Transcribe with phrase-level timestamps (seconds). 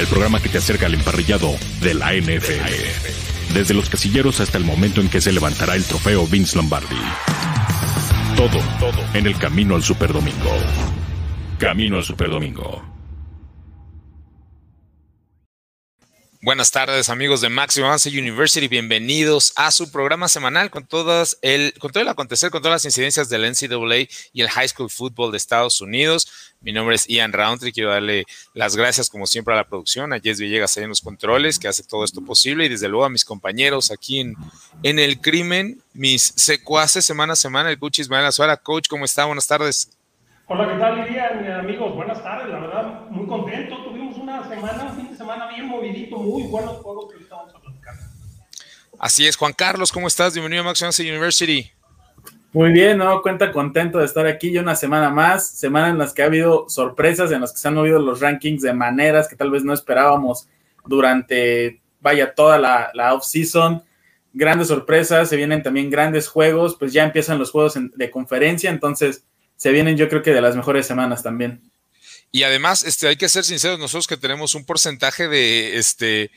[0.00, 3.52] el programa que te acerca al emparrillado de la NFL.
[3.54, 6.96] Desde los casilleros hasta el momento en que se levantará el trofeo Vince Lombardi.
[8.36, 10.56] Todo, todo en el camino al Superdomingo.
[11.58, 12.89] Camino al Superdomingo.
[16.42, 21.74] Buenas tardes amigos de Maximum Avance University, bienvenidos a su programa semanal con, todas el,
[21.78, 25.32] con todo el acontecer, con todas las incidencias del NCAA y el High School Football
[25.32, 26.54] de Estados Unidos.
[26.62, 30.18] Mi nombre es Ian Roundtree, quiero darle las gracias como siempre a la producción, a
[30.18, 33.10] Jess Villegas ahí en los controles que hace todo esto posible y desde luego a
[33.10, 34.34] mis compañeros aquí en,
[34.82, 38.56] en el crimen, mis secuaces semana a semana, el coach Ismael Azuara.
[38.56, 39.26] Coach, ¿cómo está?
[39.26, 39.90] Buenas tardes.
[40.52, 41.60] Hola, ¿qué tal, Ian?
[41.60, 43.84] Amigos, buenas tardes, la verdad, muy contento.
[43.84, 44.96] Tuvimos una semana,
[45.50, 47.94] bien movidito, muy buenos juegos que ahorita vamos a platicar.
[48.98, 50.34] Así es, Juan Carlos, ¿cómo estás?
[50.34, 51.70] Bienvenido a Max University.
[52.52, 53.22] Muy bien, ¿no?
[53.22, 56.68] Cuenta contento de estar aquí ya una semana más, semana en las que ha habido
[56.68, 59.72] sorpresas, en las que se han movido los rankings de maneras que tal vez no
[59.72, 60.48] esperábamos
[60.84, 63.82] durante, vaya, toda la, la off-season.
[64.32, 69.24] Grandes sorpresas, se vienen también grandes juegos, pues ya empiezan los juegos de conferencia, entonces
[69.56, 71.70] se vienen yo creo que de las mejores semanas también.
[72.32, 76.30] Y además, este, hay que ser sinceros, nosotros que tenemos un porcentaje de, este,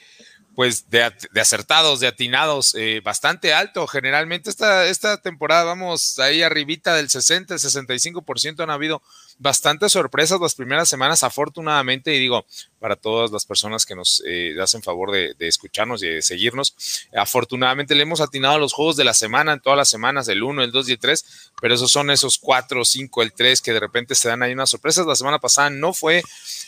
[0.55, 3.87] pues, de, acertados, de atinados eh, bastante alto.
[3.87, 8.63] Generalmente esta, esta temporada vamos ahí arribita del 60, 65%.
[8.63, 9.01] Han habido
[9.39, 12.45] bastantes sorpresas las primeras semanas, afortunadamente, y digo,
[12.79, 17.95] para todas las personas que nos eh, hacen favor de, escucharnos y de seguirnos, afortunadamente
[17.95, 20.63] le hemos atinado a los juegos de la semana, en todas las semanas, el 1,
[20.63, 23.79] el 2 y el 3, pero esos son esos 4, 5, el 3 que de
[23.79, 25.05] repente se dan ahí unas sorpresas.
[25.05, 26.23] La semana pasada no fue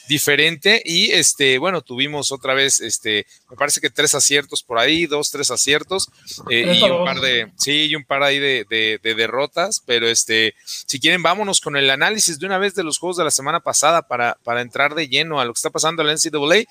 [0.08, 5.06] diferente y este, bueno, tuvimos otra vez, este, me parece que tres aciertos por ahí,
[5.06, 6.10] dos, tres aciertos
[6.50, 10.54] eh, y un par de, sí, y un par ahí de, de, derrotas, pero este,
[10.86, 13.62] si quieren, vámonos con el análisis de una vez de los juegos de la semana
[13.62, 16.66] pasada para, para entrar de lleno a lo que está pasando en la NCAA.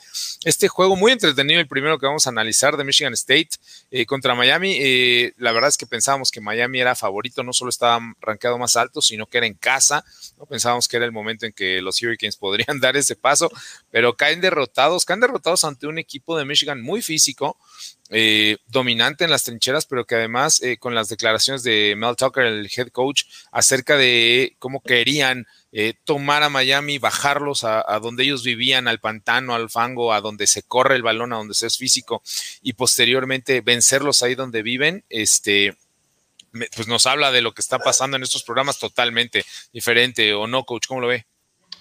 [0.44, 3.50] Este juego muy entretenido, el primero que vamos a analizar de Michigan State
[3.90, 4.76] eh, contra Miami.
[4.78, 8.76] Eh, la verdad es que pensábamos que Miami era favorito, no solo estaba rankeado más
[8.76, 10.04] alto, sino que era en casa.
[10.38, 13.50] No pensábamos que era el momento en que los Hurricanes podrían dar ese paso,
[13.90, 17.58] pero caen derrotados, caen derrotados ante un equipo de Michigan muy físico.
[18.10, 22.70] Eh, dominante en las trincheras, pero que además con las declaraciones de Mel Tucker, el
[22.76, 28.86] head coach, acerca de cómo querían eh, tomar a Miami, bajarlos a, donde ellos vivían,
[28.86, 32.22] al pantano, al fango, a donde se corre el balón, a donde se es físico,
[32.62, 35.76] y posteriormente vencerlos ahí donde viven, este,
[36.74, 40.64] pues nos habla de lo que está pasando en estos programas totalmente diferente, ¿o no,
[40.64, 40.86] coach?
[40.86, 41.26] ¿Cómo lo ve?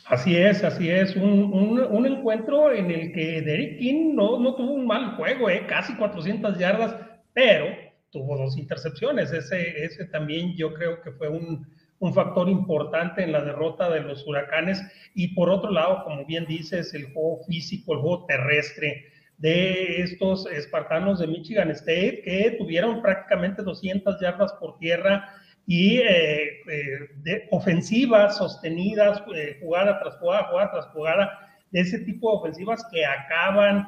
[0.06, 1.16] Así es, así es.
[1.16, 5.96] Un, encuentro en el que Derek King no, no tuvo un mal juego, eh, casi
[5.96, 6.96] 400 yardas,
[7.34, 7.68] pero
[8.12, 9.32] tuvo dos intercepciones.
[9.32, 11.66] Ese, ese también yo creo que fue un,
[12.00, 14.82] un factor importante en la derrota de los huracanes.
[15.16, 20.46] Y por otro lado, como bien dices, el juego físico, el juego terrestre de estos
[20.48, 25.30] espartanos de Michigan State que tuvieron prácticamente 200 yardas por tierra
[25.66, 31.40] y eh, eh, de ofensivas sostenidas, eh, jugada tras jugada, jugada tras jugada,
[31.72, 33.88] de ese tipo de ofensivas que acaban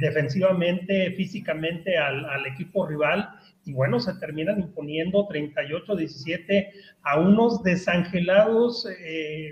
[0.00, 3.28] defensivamente, físicamente al, al equipo rival.
[3.64, 6.70] Y bueno, se terminan imponiendo 38-17
[7.02, 8.88] a unos desangelados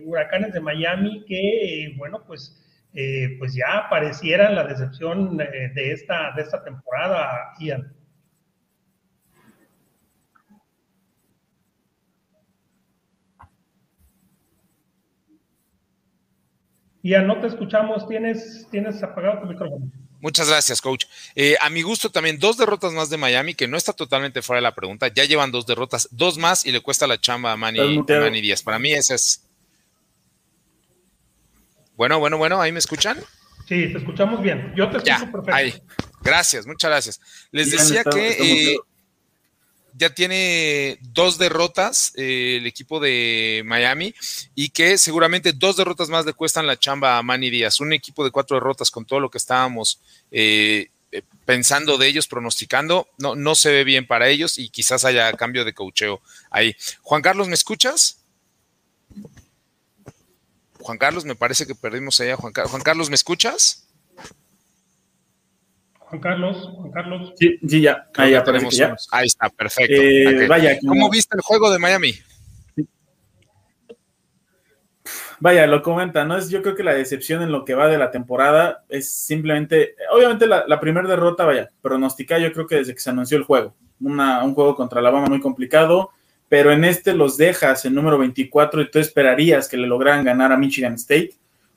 [0.05, 2.61] huracanes de Miami que, bueno, pues,
[2.99, 7.95] eh, pues ya parecieran la decepción de, esta, de esta temporada, Ian.
[17.03, 19.93] Ian, no te escuchamos, tienes, tienes apagado tu micrófono.
[20.23, 21.05] Muchas gracias, coach.
[21.35, 24.57] Eh, a mi gusto también dos derrotas más de Miami, que no está totalmente fuera
[24.59, 25.09] de la pregunta.
[25.09, 28.63] Ya llevan dos derrotas, dos más y le cuesta la chamba a Manny, Manny Díaz.
[28.63, 29.46] Para mí ese es...
[31.97, 33.19] Bueno, bueno, bueno, ¿ahí me escuchan?
[33.67, 34.73] Sí, te escuchamos bien.
[34.77, 35.55] Yo te escucho perfecto.
[35.55, 35.75] Ahí.
[36.23, 37.21] Gracias, muchas gracias.
[37.51, 38.79] Les decía que
[39.99, 44.15] ya tiene dos derrotas eh, el equipo de Miami
[44.55, 47.81] y que seguramente dos derrotas más le cuestan la chamba a Manny Díaz.
[47.81, 50.01] Un equipo de cuatro derrotas con todo lo que estábamos
[50.31, 55.05] eh, eh, pensando de ellos, pronosticando, no, no se ve bien para ellos y quizás
[55.05, 56.21] haya cambio de cocheo
[56.51, 56.77] ahí.
[57.03, 58.26] Juan Carlos, ¿me escuchas?
[60.87, 62.37] Juan Carlos, me parece que perdimos allá.
[62.37, 63.89] Juan, Juan Carlos, ¿me escuchas?
[65.99, 67.33] Juan Carlos, Juan Carlos.
[67.37, 68.09] Sí, sí ya.
[68.15, 68.81] Ahí, ya tenemos
[69.11, 70.01] Ahí está, perfecto.
[70.01, 72.15] Eh, vaya, ¿Cómo viste el juego de Miami?
[75.41, 76.37] Vaya, lo comenta, ¿no?
[76.37, 79.97] Es, yo creo que la decepción en lo que va de la temporada es simplemente,
[80.13, 83.75] obviamente la, primera derrota, vaya, pronosticada yo creo que desde que se anunció el juego.
[84.01, 86.13] un juego contra Alabama muy complicado,
[86.49, 90.53] pero en este los dejas en número 24 y tú esperarías que le lograran ganar
[90.53, 91.35] a Michigan State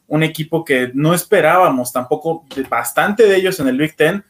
[0.10, 4.24] un equipo que no esperábamos tampoco bastante de ellos en el Big Ten.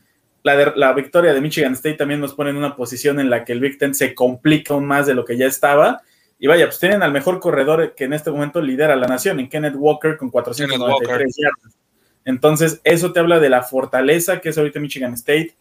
[0.43, 3.53] La, la victoria de Michigan State también nos pone en una posición en la que
[3.53, 6.01] el Big Ten se complica aún más de lo que ya estaba.
[6.37, 9.49] Y vaya, pues tienen al mejor corredor que en este momento lidera la nación, en
[9.49, 11.77] Kenneth Walker con 493 yardas.
[12.25, 15.55] Entonces, eso te habla de la fortaleza que es ahorita Michigan State.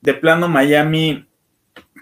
[0.00, 1.26] De plano, Miami,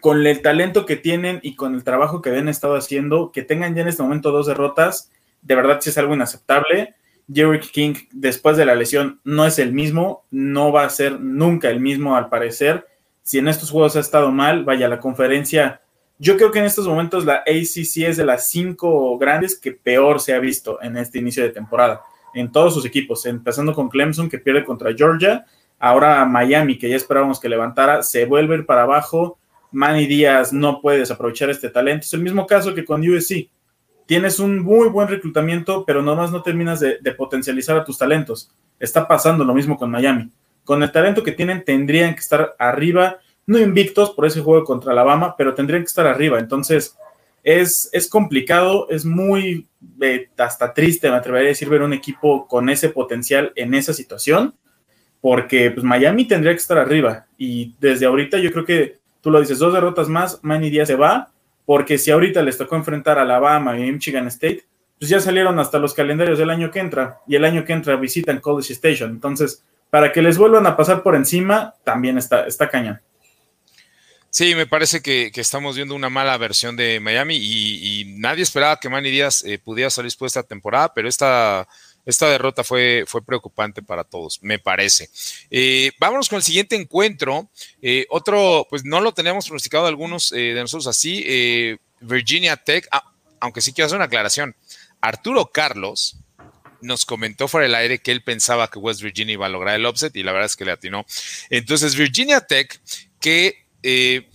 [0.02, 3.76] con el talento que tienen y con el trabajo que habían estado haciendo, que tengan
[3.76, 5.12] ya en este momento dos derrotas,
[5.42, 6.96] de verdad sí es algo inaceptable.
[7.32, 11.70] Jerry King, después de la lesión, no es el mismo, no va a ser nunca
[11.70, 12.88] el mismo al parecer.
[13.22, 15.82] Si en estos juegos ha estado mal, vaya, la conferencia,
[16.18, 20.18] yo creo que en estos momentos la ACC es de las cinco grandes que peor
[20.18, 22.02] se ha visto en este inicio de temporada
[22.34, 25.46] en todos sus equipos, empezando con Clemson que pierde contra Georgia,
[25.78, 29.38] ahora Miami que ya esperábamos que levantara, se vuelve para abajo,
[29.72, 33.48] Manny Díaz no puede desaprovechar este talento, es el mismo caso que con USC,
[34.06, 39.06] tienes un muy buen reclutamiento, pero nomás no terminas de, potencializar a tus talentos, está
[39.08, 40.30] pasando lo mismo con Miami,
[40.64, 44.92] con el talento que tienen tendrían que estar arriba, no invictos por ese juego contra
[44.92, 46.96] Alabama, pero tendrían que estar arriba, entonces
[47.42, 49.66] es, es complicado, es muy
[50.00, 53.92] eh, hasta triste, me atrevería a decir, ver un equipo con ese potencial en esa
[53.92, 54.54] situación,
[55.20, 57.26] porque pues, Miami tendría que estar arriba.
[57.38, 60.96] Y desde ahorita yo creo que tú lo dices, dos derrotas más, Manny Díaz se
[60.96, 61.30] va,
[61.64, 64.66] porque si ahorita les tocó enfrentar a Alabama y Michigan State,
[64.98, 67.96] pues ya salieron hasta los calendarios del año que entra, y el año que entra
[67.96, 69.10] visitan College Station.
[69.10, 73.00] Entonces, para que les vuelvan a pasar por encima, también está, está cañón.
[74.30, 78.88] Sí, me parece que, estamos viendo una mala versión de Miami y, nadie esperaba que
[78.88, 81.68] Manny Díaz eh, pudiera salir después de esta temporada, pero esta,
[82.04, 85.08] esta derrota fue, fue preocupante para todos, me parece.
[85.50, 87.48] Eh, vámonos con el siguiente encuentro.
[87.80, 91.78] Eh, otro, pues no lo teníamos pronosticado algunos de nosotros así.
[92.00, 94.54] Virginia Tech, ah, aunque sí quiero hacer una aclaración.
[95.00, 96.16] Arturo Carlos
[96.82, 99.86] nos comentó fuera del aire que él pensaba que West Virginia iba a lograr el
[99.86, 101.06] offset y la verdad es que le atinó.
[101.48, 102.80] Entonces, Virginia Tech,
[103.20, 104.28] que eh,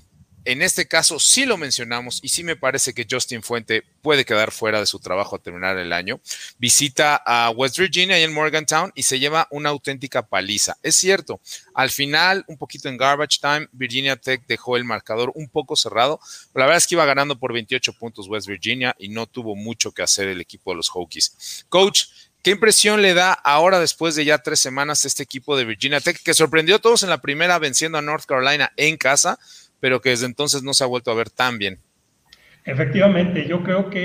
[0.48, 4.52] en este caso sí lo mencionamos y sí me parece que Justin Fuente puede quedar
[4.52, 6.22] fuera de su trabajo a terminar el año.
[6.58, 10.78] Visita a West Virginia y en Morgantown y se lleva una auténtica paliza.
[10.84, 11.42] Es cierto,
[11.74, 16.22] al final, un poquito en garbage time, Virginia Tech dejó el marcador un poco cerrado.
[16.54, 19.92] La verdad es que iba ganando por 28 puntos West Virginia y no tuvo mucho
[19.92, 21.66] que hacer el equipo de los Hokies.
[21.68, 22.06] Coach,
[22.48, 26.22] ¿Qué impresión le da ahora, después de ya tres semanas, este equipo de Virginia Tech,
[26.24, 29.38] que sorprendió a todos en la primera venciendo a North Carolina en casa,
[29.80, 31.80] pero que desde entonces no se ha vuelto a ver tan bien?
[32.66, 34.02] Efectivamente, yo creo que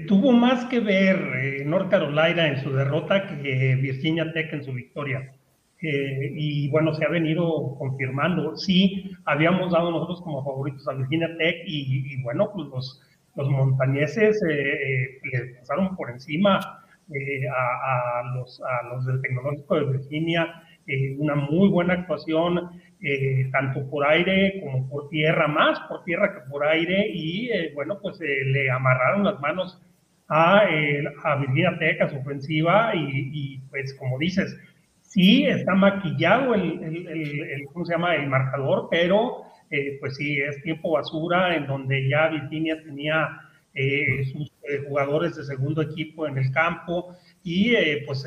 [0.00, 4.64] eh, tuvo más que ver eh, North Carolina en su derrota que Virginia Tech en
[4.64, 5.32] su victoria.
[5.80, 8.56] Eh, y bueno, se ha venido confirmando.
[8.56, 13.02] Sí, habíamos dado nosotros como favoritos a Virginia Tech y, bueno, pues los,
[13.36, 20.62] los montañeses le pasaron por encima eh, a, los, a, los, del Tecnológico de Virginia,
[20.86, 22.70] eh, una muy buena actuación,
[23.02, 27.98] eh, tanto por aire como por tierra, más por tierra que por aire, y bueno,
[28.00, 29.80] pues le amarraron las manos
[30.28, 30.62] a,
[31.24, 34.56] a Virginia Tech, a su ofensiva, y, pues como dices,
[35.00, 37.06] sí está maquillado el, el,
[37.50, 39.44] el, ¿cómo se llama?, el marcador, pero
[40.00, 43.48] pues sí, es tiempo basura en donde ya Virginia tenía
[43.80, 48.24] eh, sus eh, jugadores de segundo equipo en el campo y eh, pues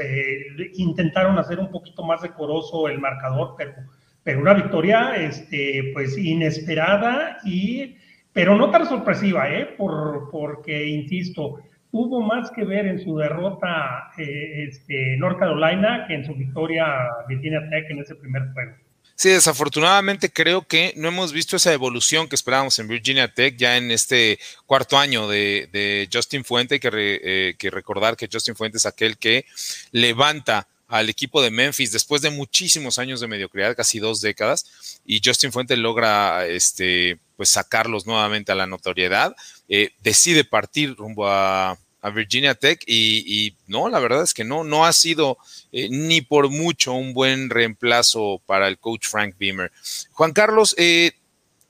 [0.75, 3.73] intentaron hacer un poquito más decoroso el marcador, pero,
[4.23, 7.95] pero una victoria este, pues inesperada y
[8.33, 9.65] pero no tan sorpresiva, ¿eh?
[9.77, 11.59] Por, porque, insisto,
[11.91, 16.85] tuvo más que ver en su derrota este, North Carolina que en su victoria
[17.27, 18.75] Virginia Tech en ese primer juego.
[19.15, 23.77] Sí, desafortunadamente creo que no hemos visto esa evolución que esperábamos en Virginia Tech ya
[23.77, 26.79] en este cuarto año de, Justin Fuente.
[26.79, 29.45] Que, eh, que recordar que Justin Fuente es aquel que
[29.91, 35.21] levanta al equipo de Memphis después de muchísimos años de mediocridad, casi dos décadas, y
[35.23, 39.33] Justin Fuente logra este, pues sacarlos nuevamente a la notoriedad,
[39.69, 41.77] eh, decide partir rumbo a,
[42.15, 45.37] Virginia Tech y, no, la verdad es que no, no ha sido
[45.71, 49.71] eh, ni por mucho un buen reemplazo para el coach Frank Beamer.
[50.13, 51.11] Juan Carlos, eh,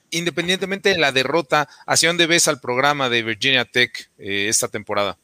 [0.10, 5.18] independientemente de la derrota, ¿hacia dónde ves al programa de Virginia Tech esta temporada?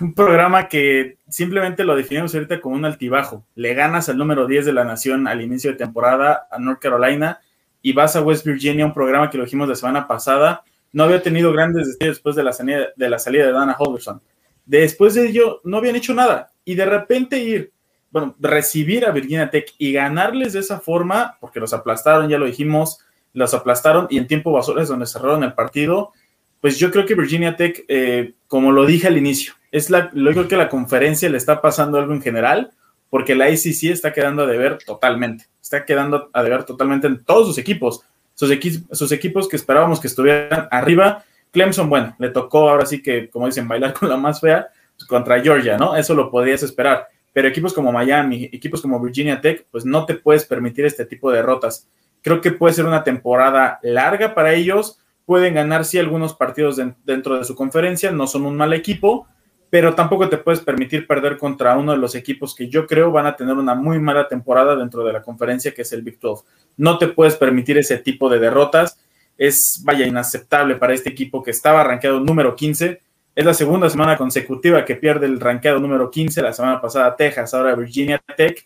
[0.00, 3.46] Un programa que simplemente lo definimos ahorita como un altibajo.
[3.54, 7.40] Le ganas al número 10 de la nación al inicio de temporada a North Carolina
[7.80, 11.22] y vas a West Virginia, un programa que lo dijimos la semana pasada, no había
[11.22, 14.20] tenido grandes destellos después de la, salida, de Dana Holgerson.
[14.64, 16.50] Después de ello, no habían hecho nada.
[16.64, 17.72] Y de repente ir,
[18.10, 22.46] bueno, recibir a Virginia Tech y ganarles de esa forma, porque los aplastaron, ya lo
[22.46, 22.98] dijimos,
[23.32, 26.12] los aplastaron y en tiempo basura es donde cerraron el partido.
[26.60, 30.30] Pues yo creo que Virginia Tech, eh, como lo dije al inicio, es la, lo
[30.32, 32.70] creo que la conferencia le está pasando algo en general,
[33.10, 37.46] porque la ACC está quedando a deber totalmente, está quedando a deber totalmente en todos
[37.46, 38.02] sus equipos,
[38.34, 38.50] sus,
[38.92, 41.24] sus equipos que esperábamos que estuvieran arriba.
[41.50, 45.08] Clemson, bueno, le tocó ahora sí que, como dicen, bailar con la más fea pues,
[45.08, 45.96] contra Georgia, ¿no?
[45.96, 47.08] Eso lo podrías esperar.
[47.32, 51.30] Pero equipos como Miami, equipos como Virginia Tech, pues no te puedes permitir este tipo
[51.30, 51.88] de derrotas.
[52.22, 54.98] Creo que puede ser una temporada larga para ellos.
[55.26, 59.26] Pueden ganar sí algunos partidos dentro de su conferencia, no son un mal equipo,
[59.70, 63.26] pero tampoco te puedes permitir perder contra uno de los equipos que yo creo van
[63.26, 66.44] a tener una muy mala temporada dentro de la conferencia, que es el Big 12.
[66.76, 69.00] No te puedes permitir ese tipo de derrotas.
[69.36, 73.00] Es, vaya, inaceptable para este equipo que estaba rankeado número 15.
[73.34, 76.42] Es la segunda semana consecutiva que pierde el rankeado número 15.
[76.42, 78.64] La semana pasada Texas, ahora Virginia Tech.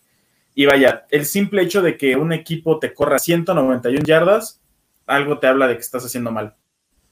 [0.53, 4.61] Y vaya, el simple hecho de que un equipo te corra 191 yardas,
[5.07, 6.55] algo te habla de que estás haciendo mal.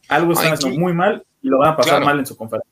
[0.10, 2.68] Algo están haciendo muy mal y lo van a pasar mal en su conferencia.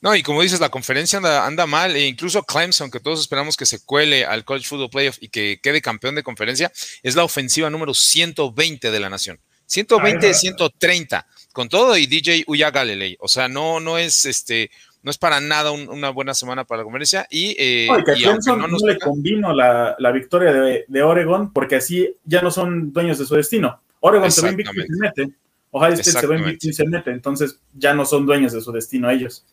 [0.00, 3.66] No, y como dices, la conferencia anda, mal, e incluso Clemson, que todos esperamos que
[3.66, 6.70] se cuele al College Football Playoff y que quede campeón de conferencia,
[7.02, 9.40] es la ofensiva número 120 de la nación.
[9.66, 13.16] 120 de 130, con todo y DJ Uya Galilei.
[13.20, 14.70] O sea, no, no es este,
[15.02, 17.26] no es para nada una buena semana para la conferencia.
[17.30, 22.92] Y, eh, Clemson no, le convino la, victoria de, Oregon, porque así ya no son
[22.92, 23.80] dueños de su destino.
[24.00, 25.30] Oregon se va invicto y se mete.
[25.70, 27.10] Ohio State se va invicto y se mete.
[27.10, 29.44] Entonces ya no son dueños de su destino ellos.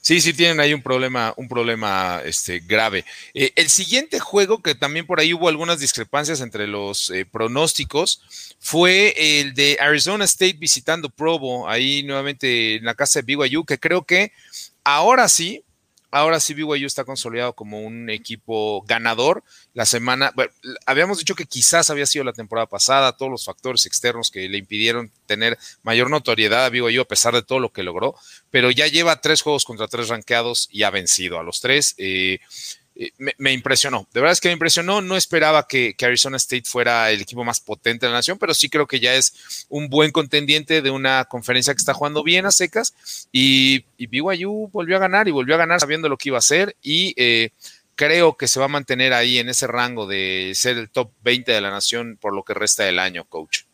[0.00, 3.04] Sí, sí tienen ahí un problema, un problema este, grave.
[3.34, 8.22] Eh, el siguiente juego, que también por ahí hubo algunas discrepancias entre los eh, pronósticos,
[8.58, 13.78] fue el de Arizona State visitando Provo, ahí nuevamente en la casa de BYU, que
[13.78, 14.32] creo que
[14.84, 15.64] ahora sí,
[16.10, 19.44] ahora sí BYU está consolidado como un equipo ganador.
[19.74, 20.32] La semana,
[20.86, 24.58] habíamos dicho que quizás había sido la temporada pasada, todos los factores externos que le
[24.58, 28.14] impidieron tener mayor notoriedad a BYU a pesar de todo lo que logró,
[28.50, 31.94] pero ya lleva tres juegos contra tres ranqueados y ha vencido a los tres.
[31.98, 32.40] Eh,
[33.38, 34.08] me, impresionó.
[34.12, 35.00] De verdad es que me impresionó.
[35.00, 38.68] No esperaba que, Arizona State fuera el equipo más potente de la nación, pero sí
[38.68, 42.50] creo que ya es un buen contendiente de una conferencia que está jugando bien a
[42.50, 43.28] secas.
[43.32, 46.40] Y, y BYU volvió a ganar y volvió a ganar sabiendo lo que iba a
[46.40, 46.76] hacer.
[46.82, 47.50] Y eh,
[47.94, 51.52] creo que se va a mantener ahí en ese rango de ser el top 20
[51.52, 53.67] de la nación por lo que resta del año, coach.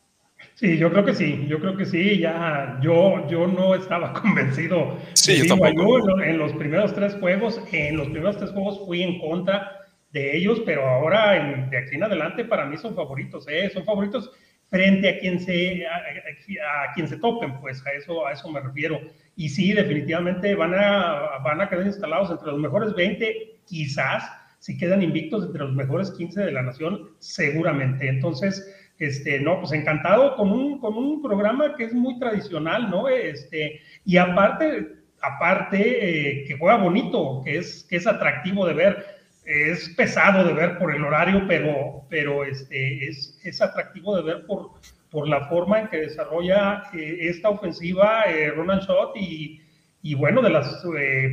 [0.55, 4.97] Sí, yo creo que sí, yo creo que sí, ya yo, yo no estaba convencido.
[5.15, 9.81] Sí, en los primeros tres juegos, en los primeros tres juegos fui en contra
[10.13, 13.69] de ellos, pero ahora en, de aquí en adelante para mí son favoritos, ¿eh?
[13.75, 14.31] son favoritos
[14.71, 19.01] frente a quien se a, quien se topen, pues a eso a eso me refiero.
[19.35, 24.31] Y sí, definitivamente van a van a quedar instalados entre los mejores 20, quizás
[24.61, 28.09] si quedan invictos entre los mejores 15 de la nación, seguramente.
[28.09, 33.09] Entonces, este, no, pues encantado con un, con un programa que es muy tradicional, ¿no?
[33.09, 39.07] Este, y aparte, aparte eh, que juega bonito, que es, que es atractivo de ver,
[39.45, 44.47] es pesado de ver por el horario, pero, pero este, es, es atractivo de ver
[44.47, 44.71] por,
[45.11, 49.61] por la forma en que desarrolla eh, esta ofensiva eh, Ronan Shot y,
[50.03, 50.85] y, bueno, de las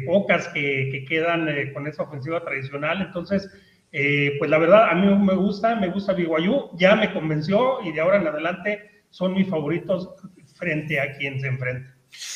[0.07, 3.01] pocas que, que quedan con esa ofensiva tradicional.
[3.01, 3.49] Entonces,
[3.91, 7.91] eh, pues la verdad, a mí me gusta, me gusta BYU, ya me convenció y
[7.91, 10.09] de ahora en adelante son mis favoritos
[10.55, 11.93] frente a quien se enfrenta.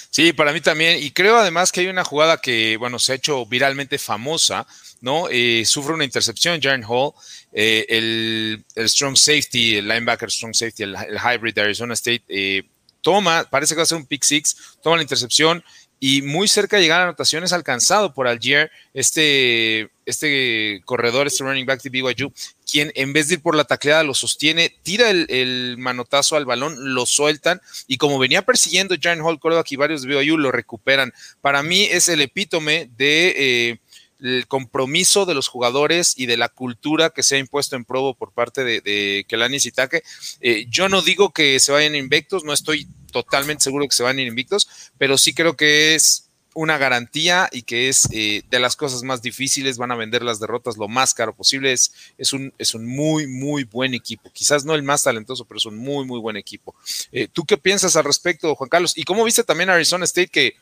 [0.09, 1.01] Sí, para mí también.
[1.01, 4.65] Y creo además que hay una jugada que, bueno, se ha hecho viralmente famosa,
[5.01, 5.27] ¿no?
[5.29, 7.11] Eh, sufre una intercepción, Jaren Hall,
[7.51, 12.65] eh, el, strong safety, el linebacker strong safety, el, hybrid de Arizona State,
[13.01, 15.63] toma, parece que va a ser un pick six, toma la intercepción,
[16.07, 21.65] y muy cerca de llegar a anotaciones alcanzado por Algier, este, este corredor, este running
[21.65, 22.31] back de BYU,
[22.71, 26.93] quien en vez de ir por la tacleada lo sostiene, tira el, manotazo al balón,
[26.93, 31.11] lo sueltan y como venía persiguiendo Giant Hall Córdoba y varios de BYU lo recuperan.
[31.41, 33.33] Para mí es el epítome de...
[33.35, 33.77] Eh,
[34.21, 38.13] el compromiso de los jugadores y de la cultura que se ha impuesto en Provo
[38.13, 40.03] por parte de, de Kelani Sitake.
[40.39, 44.17] Eh, yo no digo que se vayan invictos, no estoy totalmente seguro que se van
[44.17, 48.59] a ir invictos, pero sí creo que es una garantía y que es eh, de
[48.59, 52.33] las cosas más difíciles, van a vender las derrotas lo más caro posible, es, es,
[52.33, 55.77] un, es un muy, muy buen equipo, quizás no el más talentoso, pero es un
[55.77, 56.75] muy, muy buen equipo.
[57.13, 58.97] Eh, ¿Tú qué piensas al respecto, Juan Carlos?
[58.97, 60.55] ¿Y cómo viste también Arizona State que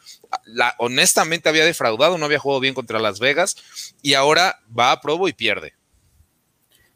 [0.78, 3.56] honestamente había defraudado, no había jugado bien contra Las Vegas
[4.04, 5.74] y ahora va a probo y pierde?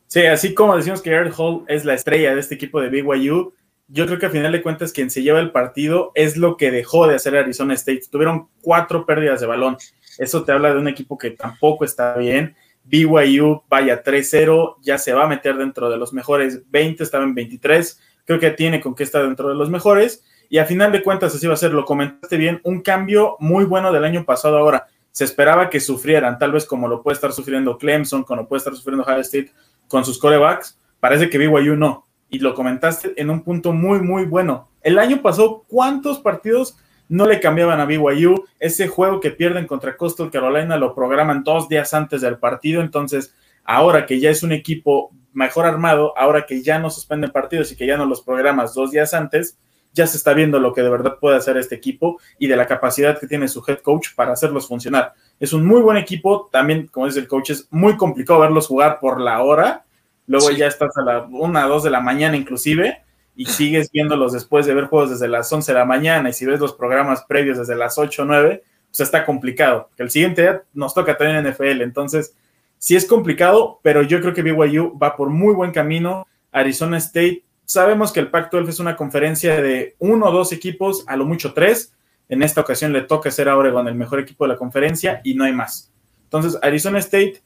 [0.06, 3.54] Sí, así como decimos que Eric Hall es la estrella de este equipo de BYU,
[3.88, 6.72] yo creo que a final de cuentas quien se lleva el partido es lo que
[6.72, 8.02] dejó de hacer Arizona State.
[8.12, 9.78] Tuvieron cuatro pérdidas de balón.
[10.18, 12.56] Eso te habla de un equipo que tampoco está bien.
[12.84, 17.36] BYU vaya 3-0, ya se va a meter dentro de los mejores 20, estaba en
[17.36, 18.02] 23.
[18.26, 20.24] Creo que tiene con qué estar dentro de los mejores.
[20.50, 23.66] Y a final de cuentas así va a ser, lo comentaste bien, un cambio muy
[23.66, 24.88] bueno del año pasado ahora.
[25.12, 28.60] se esperaba que sufrieran, tal vez como lo puede estar sufriendo Clemson, como lo puede
[28.60, 29.52] estar sufriendo Ohio State
[29.88, 32.07] con sus corebacks, parece que BYU no.
[32.30, 34.70] Y lo comentaste en un punto muy, muy bueno.
[34.82, 36.78] El año pasado, ¿cuántos partidos
[37.10, 38.46] no le cambiaban a BYU?
[38.60, 43.34] Ese juego que pierden contra Coastal Carolina lo programan dos días antes del partido, entonces
[43.64, 47.76] ahora que ya es un equipo mejor armado, ahora que ya no suspenden partidos y
[47.76, 49.58] que ya no los programas dos días antes,
[49.94, 52.68] ya se está viendo lo que de verdad puede hacer este equipo y de la
[52.68, 55.14] capacidad que tiene su head coach para hacerlos funcionar.
[55.40, 59.00] Es un muy buen equipo, también, como dice el coach, es muy complicado verlos jugar
[59.00, 59.86] por la hora,
[60.28, 63.04] luego ya estás a la una, dos de la mañana inclusive,
[63.36, 66.46] y sigues viéndolos después de ver juegos desde las 11 de la mañana, y si
[66.46, 69.90] ves los programas previos desde las 8 o 9, pues está complicado.
[69.98, 72.36] El siguiente día nos toca también en NFL, entonces
[72.78, 76.28] sí es complicado, pero yo creo que BYU va por muy buen camino.
[76.52, 81.18] Arizona State Sabemos que el Pac-12 es una conferencia de uno o dos equipos, a
[81.18, 81.94] lo mucho tres.
[82.30, 85.36] En esta ocasión le toca ser a Oregon el mejor equipo de la conferencia y
[85.36, 85.92] no hay más.
[86.24, 87.42] Entonces, Arizona State,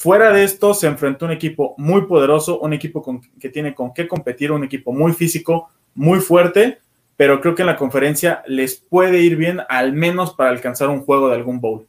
[0.00, 3.92] fuera de esto, se enfrentó un equipo muy poderoso, un equipo con, que tiene con
[3.92, 6.78] qué competir, un equipo muy físico, muy fuerte,
[7.18, 11.02] pero creo que en la conferencia les puede ir bien, al menos para alcanzar un
[11.02, 11.86] juego de algún bowl.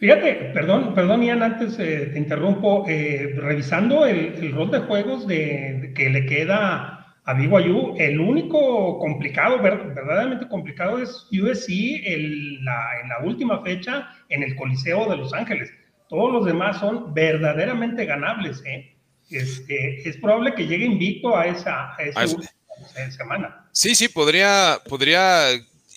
[0.00, 5.92] Fíjate, perdón, perdón, Ian, antes eh, te interrumpo, eh, revisando el, rol de juegos de,
[5.94, 11.68] que le queda a BYU, el único complicado, verdaderamente complicado es USC
[12.06, 15.70] en la última fecha en el Coliseo de Los Ángeles.
[16.10, 18.62] Todos los demás son verdaderamente ganables.
[18.66, 18.96] ¿eh?
[19.30, 23.68] Este, es probable que llegue invicto a esa, a semana.
[23.72, 25.52] Sí, sí, podría, podría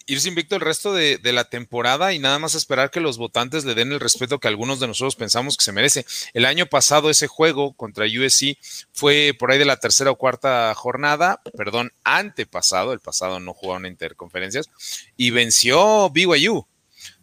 [0.06, 3.74] irse invicto el resto de, la temporada y nada más esperar que los votantes le
[3.74, 6.06] den el respeto que algunos de nosotros pensamos que se merece.
[6.34, 8.58] El año pasado ese juego contra USC
[8.92, 13.86] fue por ahí de la tercera o cuarta jornada, perdón, antepasado, el pasado no jugaron
[13.86, 14.70] interconferencias,
[15.18, 16.68] y venció BYU.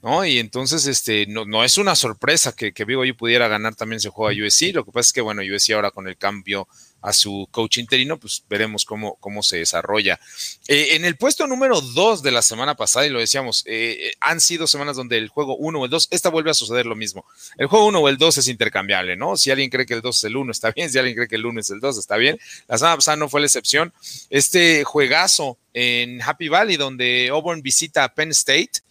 [0.03, 0.25] ¿No?
[0.25, 4.09] Y entonces, este, no, no es una sorpresa que, que BYU pudiera ganar también ese
[4.09, 4.73] juego a USC.
[4.75, 6.69] Lo que pasa es que, bueno, USC ahora con el cambio
[7.03, 10.21] a su coach interino, pues veremos cómo, cómo se desarrolla.
[10.69, 14.41] Eh, en el puesto número dos de la semana pasada, y lo decíamos, eh, han
[14.41, 17.25] sido semanas donde el juego 1 o el 2, esta vuelve a suceder lo mismo.
[17.57, 19.37] El juego 1 o el 2 es intercambiable, ¿no?
[19.37, 20.91] Si alguien cree que el 2 es el 1, está bien.
[20.91, 22.39] Si alguien cree que el 1 es el 2, está bien.
[22.69, 23.93] La semana pasada no fue la excepción.
[24.29, 28.83] Este juegazo en Happy Valley, donde Auburn visita a Penn State,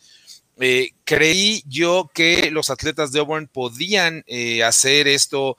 [0.60, 4.24] eh, creí yo que los atletas de Auburn podían
[4.64, 5.58] hacer esto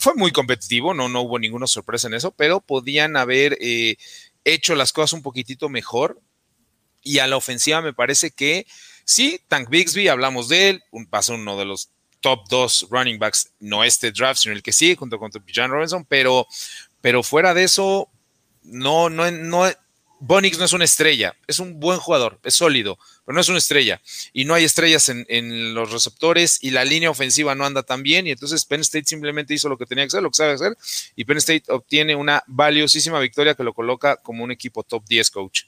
[0.00, 3.96] fue muy competitivo, no, no hubo ninguna sorpresa en eso, pero podían haber eh,
[4.44, 6.18] hecho las cosas un poquitito mejor.
[7.02, 8.66] Y a la ofensiva me parece que
[9.04, 13.52] sí, Tank Bixby, hablamos de él, un, pasa uno de los top dos running backs,
[13.60, 16.46] no este draft, sino el que sigue, junto con John Robinson, pero,
[17.02, 18.08] pero fuera de eso,
[18.62, 19.70] no, no, no,
[20.22, 23.56] Bonix no es una estrella, es un buen jugador, es sólido, pero no es una
[23.56, 24.02] estrella.
[24.34, 28.26] Y no hay estrellas en, los receptores y la línea ofensiva no anda tan bien.
[28.26, 30.76] Y entonces Penn State simplemente hizo lo que tenía que hacer, lo que sabe hacer.
[31.16, 35.30] Y Penn State obtiene una valiosísima victoria que lo coloca como un equipo top 10
[35.30, 35.62] coach.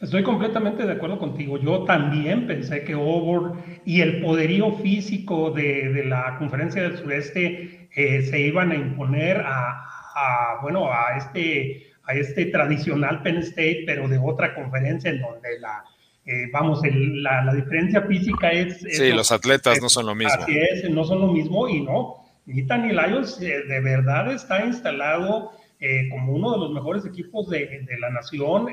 [0.00, 1.58] Estoy completamente de acuerdo contigo.
[1.58, 8.22] Yo también pensé que Auburn y el poderío físico de, la conferencia del sureste eh,
[8.22, 14.18] se iban a imponer a, bueno, a este a este tradicional Penn State, pero de
[14.18, 15.84] otra conferencia en donde la,
[16.24, 18.80] eh, vamos, la, diferencia física es...
[18.80, 20.42] sí, los atletas no son lo mismo.
[20.42, 22.24] Así es, no son lo mismo y no.
[22.46, 27.84] Nittany Lions eh, de verdad está instalado eh, como uno de los mejores equipos de,
[27.88, 28.68] de la nación,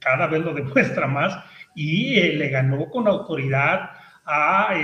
[0.00, 1.42] cada vez lo demuestra más,
[1.74, 3.90] y le ganó con autoridad
[4.26, 4.74] a, a,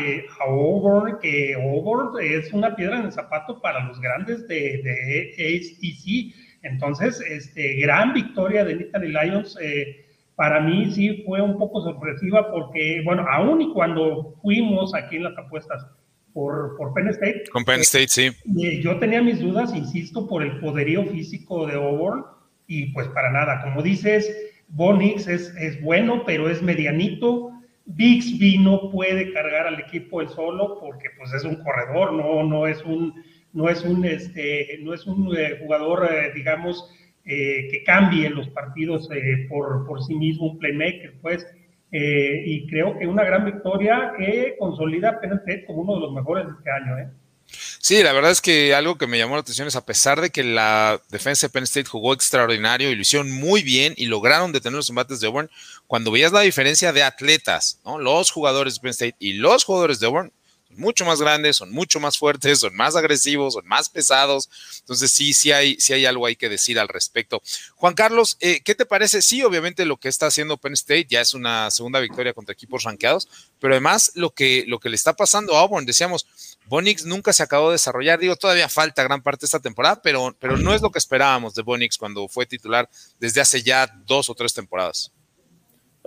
[0.41, 6.46] Auburn, que Auburn es una piedra en el zapato para los grandes de, de ACC
[6.67, 9.59] entonces, este, gran victoria de Nittany Lions.
[9.61, 15.17] Eh, para mí sí fue un poco sorpresiva porque, bueno, aún y cuando fuimos aquí
[15.17, 15.87] en las apuestas
[16.35, 17.45] por, por Penn State.
[17.51, 18.31] Con Penn State, sí.
[18.63, 22.25] Eh, yo tenía mis dudas, insisto, por el poderío físico de Auburn
[22.67, 23.63] y pues para nada.
[23.63, 24.31] Como dices,
[24.69, 27.53] Bonix es, es bueno, pero es medianito.
[27.87, 32.67] Bixby no puede cargar al equipo él solo porque pues es un corredor, no, no
[32.67, 33.15] es un
[33.57, 36.91] no es un, este, no es un eh, jugador, eh, digamos,
[37.25, 39.09] eh, que cambie los partidos
[39.49, 41.45] por, por, sí mismo, un playmaker, pues.
[41.91, 46.13] y creo que una gran victoria que consolida a Penn State como uno de los
[46.13, 46.99] mejores de este año.
[46.99, 47.09] ¿eh?
[47.49, 50.29] Sí, la verdad es que algo que me llamó la atención es a pesar de
[50.29, 54.53] que la defensa de Penn State jugó extraordinario y lo hicieron muy bien y lograron
[54.53, 55.51] detener los embates de Auburn,
[55.87, 57.99] cuando veías la diferencia de atletas, ¿no?
[57.99, 60.33] los jugadores de Penn State y los jugadores de Auburn,
[60.79, 64.49] mucho más grandes, son mucho más fuertes, son más agresivos, son más pesados.
[64.81, 67.43] Entonces sí, sí hay, sí hay algo ahí que decir al respecto.
[67.77, 69.23] Juan Carlos, eh, ¿qué te parece?
[69.23, 72.85] Sí, obviamente lo que está haciendo Penn State ya es una segunda victoria contra equipos
[72.85, 76.27] rankeados, pero además lo que, lo que le está pasando a Auburn, decíamos,
[76.67, 78.19] Bonix nunca se acabó de desarrollar.
[78.19, 81.55] Digo, todavía falta gran parte de esta temporada, pero, pero no es lo que esperábamos
[81.55, 85.13] de Bonix cuando fue titular desde hace ya dos o tres temporadas.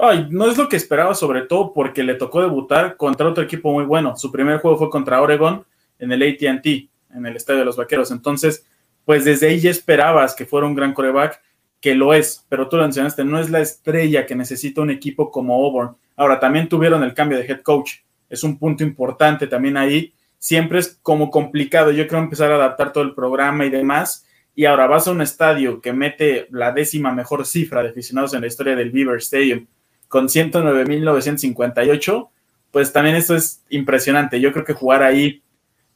[0.01, 3.73] Ay, no es lo que esperaba, sobre todo porque le tocó debutar contra otro equipo
[3.73, 4.15] muy bueno.
[4.15, 5.65] Su primer juego fue contra Oregon
[5.99, 6.65] en el ATT,
[7.13, 8.09] en el Estadio de los Vaqueros.
[8.09, 8.65] Entonces,
[9.03, 11.41] pues desde ahí ya esperabas que fuera un gran coreback,
[11.81, 15.29] que lo es, pero tú lo mencionaste, no es la estrella que necesita un equipo
[15.29, 15.97] como Auburn.
[16.15, 17.95] Ahora, también tuvieron el cambio de head coach.
[18.29, 21.91] Es un punto importante también ahí siempre es como complicado.
[21.91, 24.25] Yo creo empezar a adaptar todo el programa y demás.
[24.55, 28.41] Y ahora vas a un estadio que mete la décima mejor cifra de aficionados en
[28.41, 29.67] la historia del Beaver Stadium
[30.09, 32.27] con 109.958,
[32.71, 34.41] pues también esto es impresionante.
[34.41, 35.41] Yo creo que jugar ahí,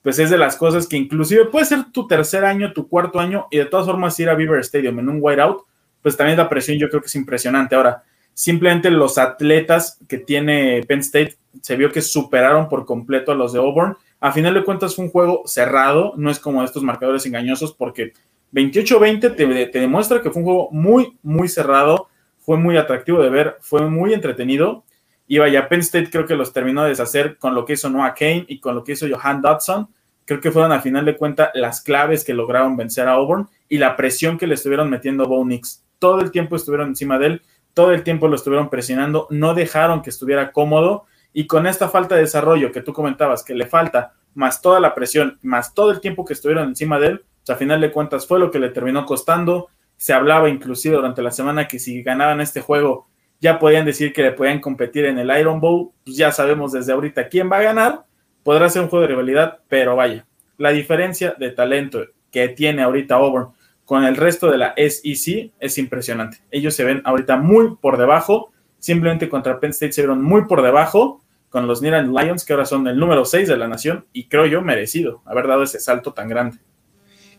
[0.01, 3.47] pues es de las cosas que inclusive puede ser tu tercer año, tu cuarto año,
[3.51, 5.65] y de todas formas ir a Beaver Stadium en un whiteout,
[6.01, 7.75] pues también la presión yo creo que es impresionante.
[7.75, 13.35] Ahora, simplemente los atletas que tiene Penn State se vio que superaron por completo a
[13.35, 16.81] los de Auburn a final de cuentas fue un juego cerrado, no es como estos
[16.81, 18.13] marcadores engañosos porque
[18.53, 22.07] 28-20 te, demuestra que fue un juego muy, muy cerrado,
[22.45, 24.83] fue muy atractivo de ver, fue muy entretenido.
[25.27, 28.13] Y vaya, Penn State creo que los terminó de deshacer con lo que hizo Noah
[28.13, 29.87] Kane y con lo que hizo Johan Dodson.
[30.25, 33.77] Creo que fueron a final de cuentas las claves que lograron vencer a Auburn y
[33.77, 35.83] la presión que le estuvieron metiendo a Bo Nix.
[35.99, 37.41] Todo el tiempo estuvieron encima de él,
[37.73, 42.15] todo el tiempo lo estuvieron presionando, no dejaron que estuviera cómodo y con esta falta
[42.15, 45.99] de desarrollo que tú comentabas que le falta, más toda la presión, más todo el
[45.99, 48.69] tiempo que estuvieron encima de él, pues a final de cuentas fue lo que le
[48.69, 49.69] terminó costando.
[50.03, 53.07] Se hablaba inclusive durante la semana que si ganaban este juego
[53.39, 56.91] ya podían decir que le podían competir en el Iron Bowl, pues ya sabemos desde
[56.91, 58.03] ahorita quién va a ganar,
[58.43, 60.25] podrá ser un juego de rivalidad, pero vaya,
[60.57, 63.53] la diferencia de talento que tiene ahorita Auburn
[63.85, 66.39] con el resto de la SEC es impresionante.
[66.51, 70.63] Ellos se ven ahorita muy por debajo, simplemente contra Penn State se vieron muy por
[70.63, 74.25] debajo con los Niran Lions, que ahora son el número 6 de la nación, y
[74.27, 76.57] creo yo merecido haber dado ese salto tan grande.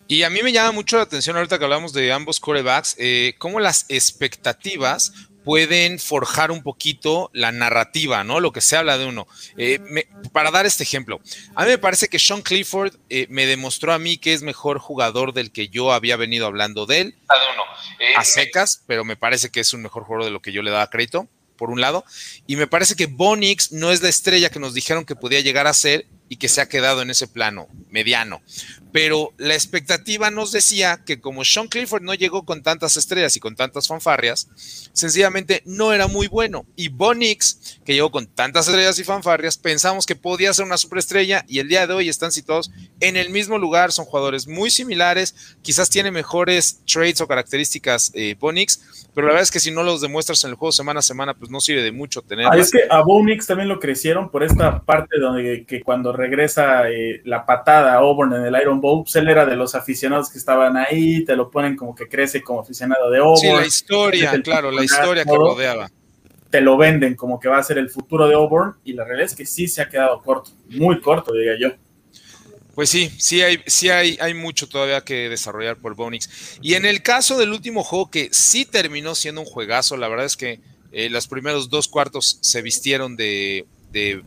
[0.06, 3.34] Y a mí me llama mucho la atención ahorita que hablamos de ambos corebacks, eh,
[3.38, 5.12] cómo las expectativas
[5.44, 8.40] pueden forjar un poquito la narrativa, ¿no?
[8.40, 9.26] Lo que se habla de uno.
[9.56, 9.78] Eh,
[10.32, 11.20] para dar este ejemplo,
[11.54, 14.78] a mí me parece que Sean Clifford eh, me demostró a mí que es mejor
[14.78, 17.14] jugador del que yo había venido hablando de él.
[18.16, 20.70] a secas, pero me parece que es un mejor jugador de lo que yo le
[20.70, 22.04] daba crédito por un lado,
[22.46, 25.68] y me parece que Bonix no es la estrella que nos dijeron que podía llegar
[25.68, 28.40] a ser y que se ha quedado en ese plano mediano
[28.94, 33.40] pero la expectativa nos decía que como Sean Clifford no llegó con tantas estrellas y
[33.40, 34.48] con tantas fanfarrias,
[34.92, 36.64] sencillamente no era muy bueno.
[36.76, 41.44] Y Bonix, que llegó con tantas estrellas y fanfarrias, pensamos que podía ser una superestrella
[41.48, 45.56] y el día de hoy están situados en el mismo lugar, son jugadores muy similares,
[45.62, 49.82] quizás tiene mejores traits o características eh, Bonix, pero la verdad es que si no
[49.82, 52.46] los demuestras en el juego semana a semana, pues no sirve de mucho tener.
[52.48, 56.88] Ah, es que a Bonix también lo crecieron por esta parte donde que cuando regresa
[56.88, 60.38] eh, la patada a Auburn en el Iron pues, él era de los aficionados que
[60.38, 63.38] estaban ahí, te lo ponen como que crece como aficionado de Auburn.
[63.38, 65.90] Sí, la historia, claro, la historia que rodeaba.
[66.50, 69.27] Te lo venden como que va a ser el futuro de Auburn y la realidad
[69.27, 71.74] es que sí se ha quedado corto, muy corto, diría yo.
[72.74, 76.59] Pues sí, sí hay, sí hay, hay mucho todavía que desarrollar por Bonix.
[76.61, 80.27] Y en el caso del último juego, que sí terminó siendo un juegazo, la verdad
[80.27, 84.24] es que eh, los primeros dos cuartos se vistieron de, de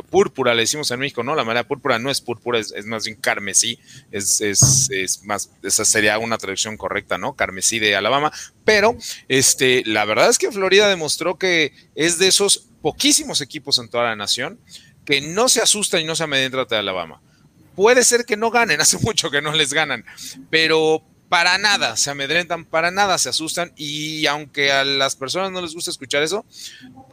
[0.00, 1.34] púrpura, le decimos en México, ¿no?
[1.34, 3.78] La manera púrpura no es púrpura, es, más bien carmesí,
[4.10, 7.34] es, es, más, esa sería una traducción correcta, ¿no?
[7.34, 8.32] Carmesí de Alabama,
[8.64, 8.96] pero
[9.28, 14.04] este, la verdad es que Florida demostró que es de esos poquísimos equipos en toda
[14.04, 14.58] la nación
[15.04, 17.20] que no se asusta y no se amedrentan de Alabama.
[17.74, 20.04] Puede ser que no ganen, hace mucho que no les ganan,
[20.50, 21.02] pero
[21.32, 25.74] para nada se amedrentan, para nada se asustan y aunque a las personas no les
[25.74, 26.44] gusta escuchar eso,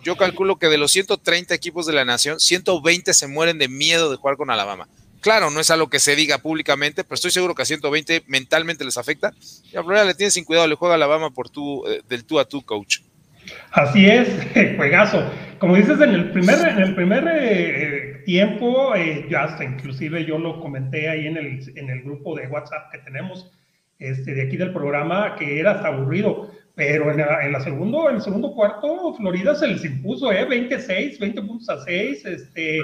[0.03, 4.11] yo calculo que de los 130 equipos de la nación, 120 se mueren de miedo
[4.11, 4.89] de jugar con Alabama.
[5.21, 8.83] Claro, no es algo que se diga públicamente, pero estoy seguro que a 120 mentalmente
[8.83, 9.31] les afecta.
[9.71, 12.41] Y a Florida le tiene sin cuidado, le juega Alabama por tu, eh, del tú
[12.41, 12.97] a tú, coach.
[13.71, 14.27] Así es,
[14.75, 15.31] juegazo.
[15.59, 20.37] Como dices, en el primer, en el primer eh, tiempo, eh, ya hasta inclusive yo
[20.37, 23.49] lo comenté ahí en el, en el grupo de WhatsApp que tenemos,
[23.99, 26.49] este, de aquí del programa que era hasta aburrido.
[26.75, 30.45] Pero en, la, en, la segundo, en el segundo cuarto, Florida se les impuso, ¿eh?
[30.45, 32.25] 26, 20 puntos a 6.
[32.25, 32.79] Este,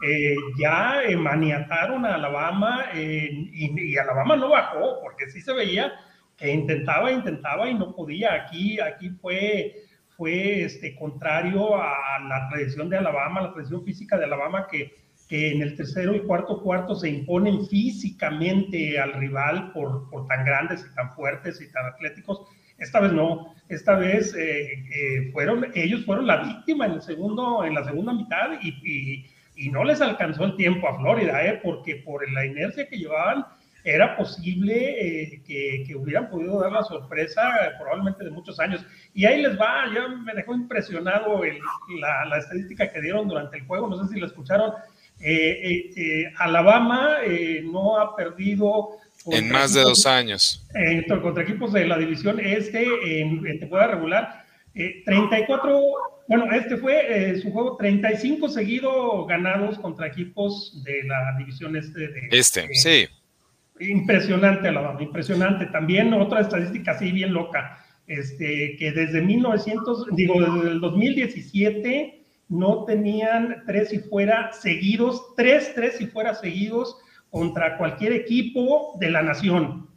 [0.00, 5.92] eh, ya eh, maniataron a Alabama y, y, Alabama no bajó, porque sí se veía
[6.36, 8.34] que intentaba, intentaba y no podía.
[8.34, 9.74] Aquí, aquí fue,
[10.10, 14.92] fue este, contrario a la tradición de Alabama, la tradición física de Alabama, que
[15.28, 20.44] que en el tercero y cuarto cuarto se imponen físicamente al rival por, por tan
[20.44, 22.42] grandes y tan fuertes y tan atléticos.
[22.78, 27.64] Esta vez no, esta vez eh, eh, fueron, ellos fueron la víctima en, el segundo,
[27.64, 31.60] en la segunda mitad y, y, y no les alcanzó el tiempo a Florida, eh,
[31.62, 33.44] porque por la inercia que llevaban
[33.84, 38.84] era posible eh, que, que, hubieran podido dar la sorpresa eh, probablemente de muchos años.
[39.14, 41.58] Y ahí les va, ya me dejó impresionado el,
[42.00, 44.72] la, la, estadística que dieron durante el juego, no sé si lo escucharon.
[45.20, 47.18] Eh, eh Alabama
[47.64, 48.90] no ha perdido...
[49.26, 50.66] En más de dos años.
[51.22, 54.44] contra equipos de la división este en, en temporada regular.
[54.72, 55.80] 34,
[56.28, 62.08] bueno, este fue su juego 35 seguidos ganados contra equipos de la división este.
[62.08, 63.08] De, este, sí
[63.80, 65.66] Impresionante, Alabama, impresionante.
[65.66, 72.17] También otra estadística así bien loca, este, que desde 1900, digo, desde el 2017
[72.48, 76.96] no tenían tres y fuera seguidos, tres, tres y fuera seguidos
[77.30, 79.88] contra cualquier equipo de la nación.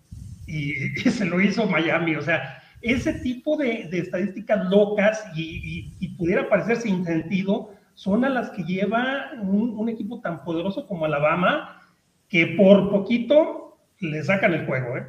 [0.47, 0.73] Y,
[1.09, 6.77] se lo hizo Miami, o sea, ese tipo de, estadísticas locas y, y, pudiera parecer
[6.77, 11.81] sin sentido, son a las que lleva un, un equipo tan poderoso como Alabama,
[12.27, 15.05] que por poquito le sacan el juego, ¿eh?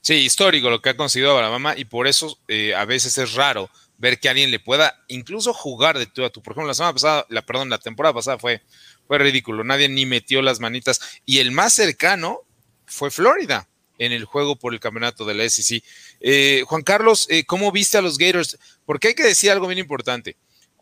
[0.00, 3.70] Sí, histórico lo que ha conseguido Alabama y por eso eh, a veces es raro
[3.98, 6.42] ver que alguien le pueda incluso jugar de tú a tú.
[6.42, 8.62] Por ejemplo, la semana pasada, la, perdón, la temporada pasada fue,
[9.06, 9.64] fue ridículo.
[9.64, 11.00] Nadie ni metió las manitas.
[11.26, 12.40] Y el más cercano
[12.86, 15.82] fue Florida en el juego por el campeonato de la SEC.
[16.20, 18.58] Eh, Juan Carlos, eh, ¿cómo viste a los Gators?
[18.86, 20.36] Porque hay que decir algo bien importante.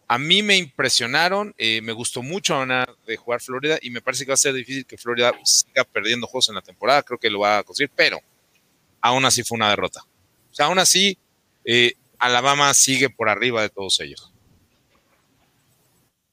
[0.09, 2.65] A mí me impresionaron, eh, me gustó mucho
[3.07, 6.29] de jugar Florida y me parece que va a ser difícil que Florida siga perdiendo
[6.29, 8.21] juegos en la temporada, creo que lo va a conseguir, pero
[9.01, 10.03] aún así fue una derrota.
[10.53, 11.19] O sea, aún así,
[11.65, 14.33] eh, Alabama sigue por arriba de todos ellos.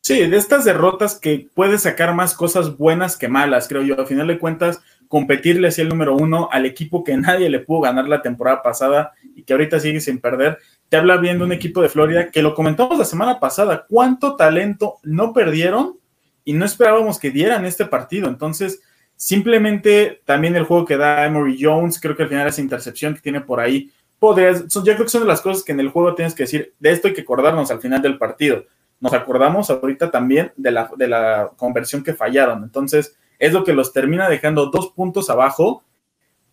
[0.01, 3.97] Sí, de estas derrotas que puede sacar más cosas buenas que malas, creo yo.
[3.97, 7.81] Al final de cuentas, competirle hacia el número uno al equipo que nadie le pudo
[7.81, 10.57] ganar la temporada pasada y que ahorita sigue sin perder,
[10.89, 14.35] te habla bien de un equipo de Florida que lo comentamos la semana pasada, cuánto
[14.35, 15.97] talento no perdieron
[16.43, 18.27] y no esperábamos que dieran este partido.
[18.27, 18.81] Entonces,
[19.15, 23.21] simplemente también el juego que da Emory Jones, creo que al final esa intercepción que
[23.21, 23.89] tiene por ahí,
[24.23, 26.73] podrías, yo creo que son de las cosas que en el juego tienes que decir,
[26.79, 28.63] de esto hay que acordarnos al final del partido.
[29.01, 32.63] Nos acordamos ahorita también de la, de la conversión que fallaron.
[32.63, 35.83] Entonces, es lo que los termina dejando dos puntos abajo,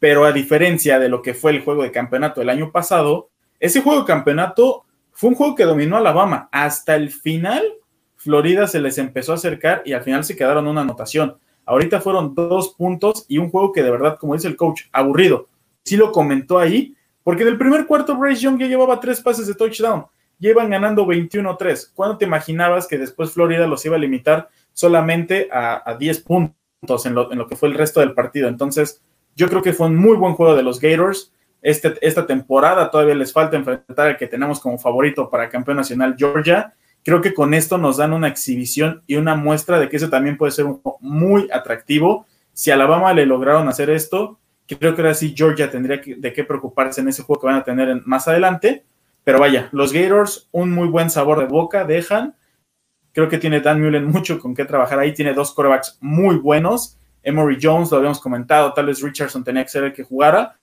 [0.00, 3.30] pero a diferencia de lo que fue el juego de campeonato del año pasado,
[3.60, 6.48] ese juego de campeonato fue un juego que dominó Alabama.
[6.50, 7.62] Hasta el final,
[8.16, 11.36] Florida se les empezó a acercar y al final se quedaron una anotación.
[11.66, 15.46] Ahorita fueron dos puntos y un juego que de verdad, como dice el coach, aburrido.
[15.84, 19.46] Sí lo comentó ahí, porque en el primer cuarto Bryce Young ya llevaba tres pases
[19.46, 20.06] de touchdown.
[20.38, 21.92] Llevan ganando 21-3.
[21.94, 27.04] ¿Cuándo te imaginabas que después Florida los iba a limitar solamente a, a 10 puntos
[27.04, 28.48] en lo, en lo que fue el resto del partido?
[28.48, 29.02] Entonces,
[29.36, 32.90] yo creo que fue un muy buen juego de los Gators este, esta temporada.
[32.90, 36.74] Todavía les falta enfrentar al que tenemos como favorito para campeón nacional, Georgia.
[37.04, 40.36] Creo que con esto nos dan una exhibición y una muestra de que eso también
[40.36, 42.26] puede ser un muy atractivo.
[42.52, 44.39] Si a Alabama le lograron hacer esto,
[44.78, 47.56] creo que ahora sí Georgia tendría que, de qué preocuparse en ese juego que van
[47.56, 48.84] a tener en, más adelante.
[49.24, 52.36] Pero vaya, los Gators, un muy buen sabor de boca, dejan.
[53.12, 55.12] Creo que tiene Dan Mullen mucho con qué trabajar ahí.
[55.12, 56.98] Tiene dos corebacks muy buenos.
[57.22, 60.58] Emory Jones, lo habíamos comentado, tal vez Richardson tenía que ser el que jugara,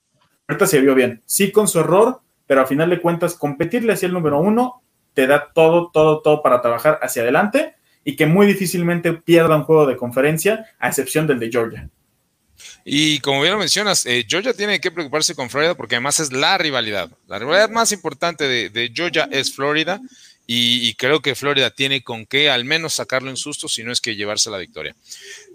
[0.48, 4.06] ahorita se vio bien, sí con su error, pero a final de cuentas competirle hacia
[4.06, 4.82] el número uno
[5.14, 9.64] te da todo, todo, todo para trabajar hacia adelante y que muy difícilmente pierda un
[9.64, 11.90] juego de conferencia, a excepción del de Georgia.
[12.84, 16.32] Y como bien lo mencionas, eh, Georgia tiene que preocuparse con Florida porque además es
[16.32, 17.10] la rivalidad.
[17.26, 20.00] La rivalidad más importante de, Georgia es Florida
[20.46, 24.00] y, creo que Florida tiene con qué al menos sacarlo en susto, si no es
[24.00, 24.96] que llevarse la victoria.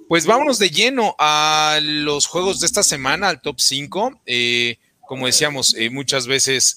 [0.08, 4.22] Pues vámonos de lleno a los juegos de esta semana, al top 5.
[4.28, 6.76] Eh, como decíamos, eh, muchas veces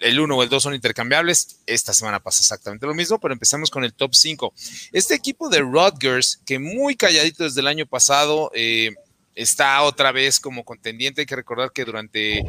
[0.00, 1.60] el 1 o el 2 son intercambiables.
[1.66, 4.52] Esta semana pasa exactamente lo mismo, pero empezamos con el top 5.
[4.92, 8.94] Este equipo de Rutgers, que muy calladito desde el año pasado, eh,
[9.38, 11.22] está otra vez como contendiente.
[11.22, 12.42] Hay que recordar que durante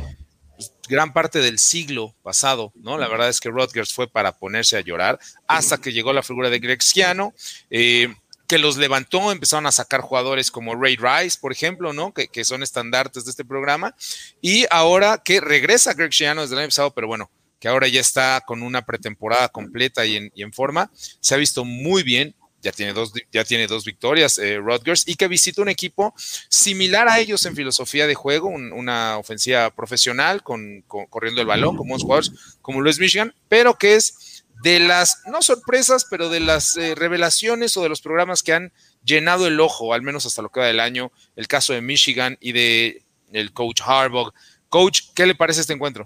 [0.56, 2.98] pues, gran parte del siglo pasado, ¿no?
[2.98, 6.50] La verdad es que Rutgers fue para ponerse a llorar hasta que llegó la figura
[6.50, 7.34] de Greg Schiano.
[7.70, 8.14] Eh,
[8.48, 12.16] que los levantó, empezaron a sacar jugadores como Ray Rice, por ejemplo, ¿no?
[12.16, 13.96] Que, que son estandartes de este programa.
[14.42, 18.02] Y ahora que regresa Greg Schiano desde el año pasado, pero bueno, que ahora ya
[18.02, 22.36] está con una pretemporada completa y en, y en forma, se ha visto muy bien.
[22.62, 26.14] Ya tiene dos, ya tiene dos victorias, eh, Rutgers, y que visita un equipo
[26.50, 31.78] similar a ellos en filosofía de juego, un, una ofensiva profesional, con, corriendo el balón,
[31.78, 36.30] como unos jugadores como lo es Michigan, pero que es de las, no sorpresas, pero
[36.30, 38.72] de las eh, revelaciones o de los programas que han
[39.04, 42.38] llenado el ojo, al menos hasta lo que va del año, el caso de Michigan
[42.42, 44.34] y de el coach Harbaugh.
[44.68, 46.06] Coach, ¿qué le parece este encuentro?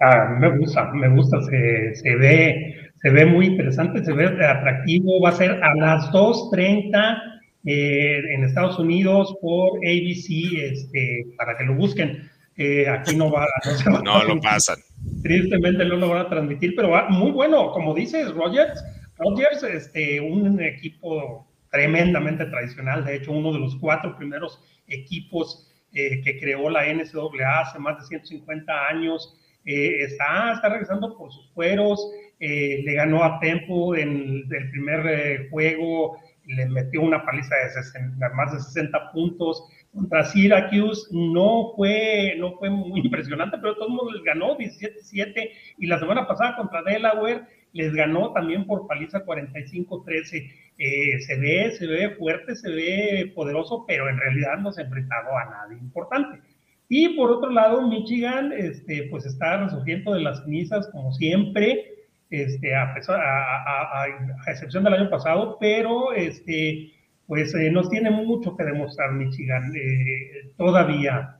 [0.00, 5.20] Ah, me gusta, me gusta, se, se, ve, se ve muy interesante, se ve atractivo,
[5.20, 11.64] va a ser a las 2.30 eh, en Estados Unidos por ABC, este, para que
[11.64, 12.28] lo busquen.
[12.56, 13.46] Eh, aquí no va,
[13.86, 14.76] no, no lo pasan.
[15.22, 18.84] Tristemente no lo van a transmitir, pero va muy bueno, como dices, Rogers,
[19.16, 26.20] Rogers, este, un equipo tremendamente tradicional, de hecho, uno de los cuatro primeros equipos eh,
[26.22, 31.50] que creó la NCAA hace más de 150 años, eh, está, está regresando por sus
[31.52, 32.10] fueros,
[32.40, 38.52] eh, le ganó a Tempo en el primer juego, le metió una paliza de más
[38.52, 39.68] de 60 puntos.
[39.92, 45.50] Contra Syracuse no fue, no fue muy impresionante, pero todo el mundo les ganó 17-7
[45.78, 50.50] y la semana pasada contra Delaware les ganó también por paliza 45-13.
[50.78, 54.84] Eh, se ve, se ve fuerte, se ve poderoso, pero en realidad no se ha
[54.84, 56.40] enfrentado a nadie importante.
[56.88, 61.99] Y por otro lado, Michigan, este, pues está resurgiendo de las cenizas como siempre,
[62.30, 64.06] este, a, a,
[64.46, 66.92] excepción del año pasado, pero este,
[67.26, 71.36] pues eh, nos tiene mucho que demostrar Michigan eh, todavía.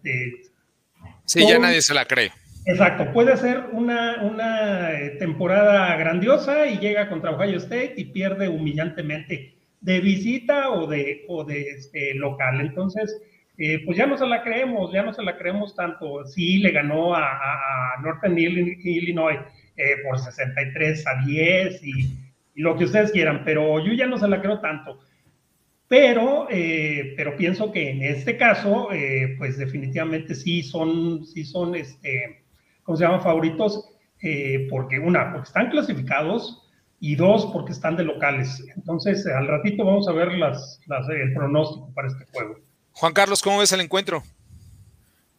[1.25, 2.33] sí, ya nadie se la cree.
[2.67, 8.49] Exacto, puede ser una, una eh, temporada grandiosa y llega contra Ohio State y pierde
[8.49, 12.61] humillantemente de visita o de, o de este, local.
[12.61, 13.17] Entonces,
[13.57, 16.27] eh, pues ya no se la creemos, ya no se la creemos tanto.
[16.27, 19.39] Sí, le ganó a, a Northern Illinois
[19.81, 22.19] eh, por 63 a 10 y,
[22.57, 25.01] lo que ustedes quieran, pero yo ya no se la creo tanto.
[25.89, 26.47] Pero,
[27.17, 28.91] pero pienso que en este caso,
[29.39, 32.45] pues definitivamente sí son, sí son este,
[32.83, 33.23] ¿cómo se llaman?
[33.23, 33.91] Favoritos,
[34.23, 38.63] eh, porque una, porque están clasificados y dos, porque están de locales.
[38.77, 42.57] Entonces, al ratito vamos a ver las, el pronóstico para este juego.
[42.93, 44.23] Juan Carlos, ¿cómo ves el encuentro?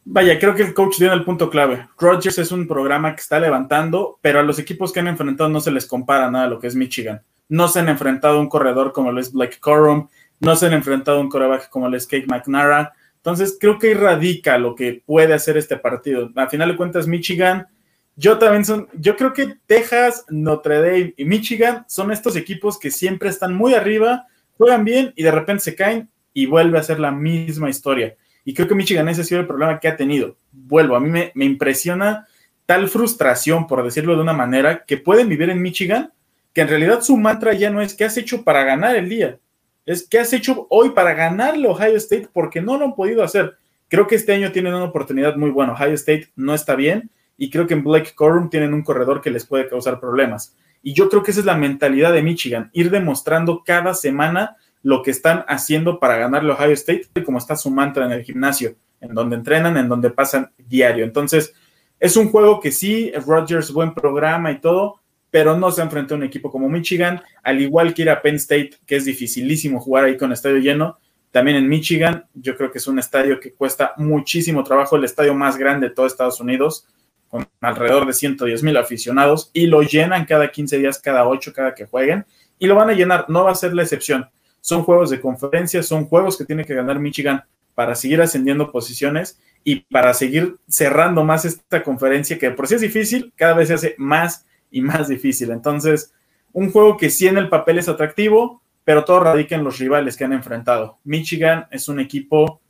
[0.03, 1.87] Vaya, creo que el coach dio el punto clave.
[1.97, 5.61] Rogers es un programa que está levantando, pero a los equipos que han enfrentado no
[5.61, 7.21] se les compara nada a lo que es Michigan.
[7.49, 10.07] No se han enfrentado a un corredor como lo es Blake Corum,
[10.39, 13.93] no se han enfrentado a un coreback como lo es Kate McNara, entonces, creo que
[13.93, 16.31] radica lo que puede hacer este partido.
[16.35, 17.67] A final de cuentas, Michigan,
[18.15, 22.89] yo también son, yo creo que Texas, Notre Dame y Michigan son estos equipos que
[22.89, 24.25] siempre están muy arriba,
[24.57, 28.15] juegan bien y de repente se caen y vuelve a ser la misma historia.
[28.43, 30.35] Y creo que Michigan ese ha sido el problema que ha tenido.
[30.51, 32.27] Vuelvo, a mí me, impresiona
[32.65, 36.11] tal frustración, por decirlo de una manera, que pueden vivir en Michigan,
[36.53, 39.39] que en realidad su mantra ya no es qué has hecho para ganar el día,
[39.85, 43.57] es qué has hecho hoy para ganarle Ohio State porque no lo han podido hacer.
[43.87, 45.73] Creo que este año tienen una oportunidad muy buena.
[45.73, 49.31] Ohio State no está bien y creo que en Blake Corum tienen un corredor que
[49.31, 50.55] les puede causar problemas.
[50.83, 55.03] Y yo creo que esa es la mentalidad de Michigan, ir demostrando cada semana lo
[55.03, 58.75] que están haciendo para ganarle a Ohio State, como está su mantra en el gimnasio,
[58.99, 61.03] en donde entrenan, en donde pasan diario.
[61.03, 61.53] Entonces,
[61.99, 66.17] es un juego que sí, Rogers, buen programa y todo, pero no se enfrentó a
[66.17, 70.05] un equipo como Michigan, al igual que ir a Penn State, que es dificilísimo jugar
[70.05, 70.97] ahí con estadio lleno.
[71.31, 75.33] También en Michigan, yo creo que es un estadio que cuesta muchísimo trabajo, el estadio
[75.33, 76.87] más grande de todo Estados Unidos,
[77.29, 81.73] con alrededor de 110 mil aficionados, y lo llenan cada 15 días, cada 8, cada
[81.73, 82.25] que jueguen,
[82.59, 84.29] y lo van a llenar, no va a ser la excepción.
[84.61, 87.43] Son juegos de conferencia, son juegos que tiene que ganar Michigan
[87.75, 92.81] para seguir ascendiendo posiciones y para seguir cerrando más esta conferencia, que por sí es
[92.81, 95.51] difícil, cada vez se hace más y más difícil.
[95.51, 96.13] Entonces,
[96.53, 100.17] un juego que sí en el papel es atractivo, pero todo radica en los rivales
[100.17, 100.97] que han enfrentado.
[101.03, 102.61] Michigan es un equipo,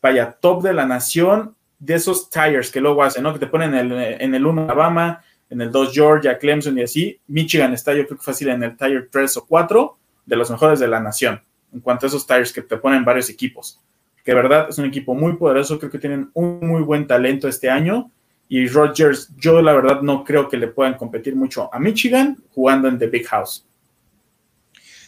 [0.00, 3.32] vaya, top de la nación, de esos tires que luego hacen, ¿no?
[3.32, 6.82] Que te ponen en el, en el 1 Alabama, en el 2 Georgia, Clemson y
[6.82, 7.20] así.
[7.28, 10.78] Michigan está, yo creo que fácil en el tire 3 o 4 de los mejores
[10.78, 13.80] de la nación, en cuanto a esos tires que te ponen varios equipos.
[14.24, 17.70] Que verdad es un equipo muy poderoso, creo que tienen un muy buen talento este
[17.70, 18.10] año
[18.48, 22.88] y Rodgers, yo la verdad no creo que le puedan competir mucho a Michigan jugando
[22.88, 23.64] en The Big House.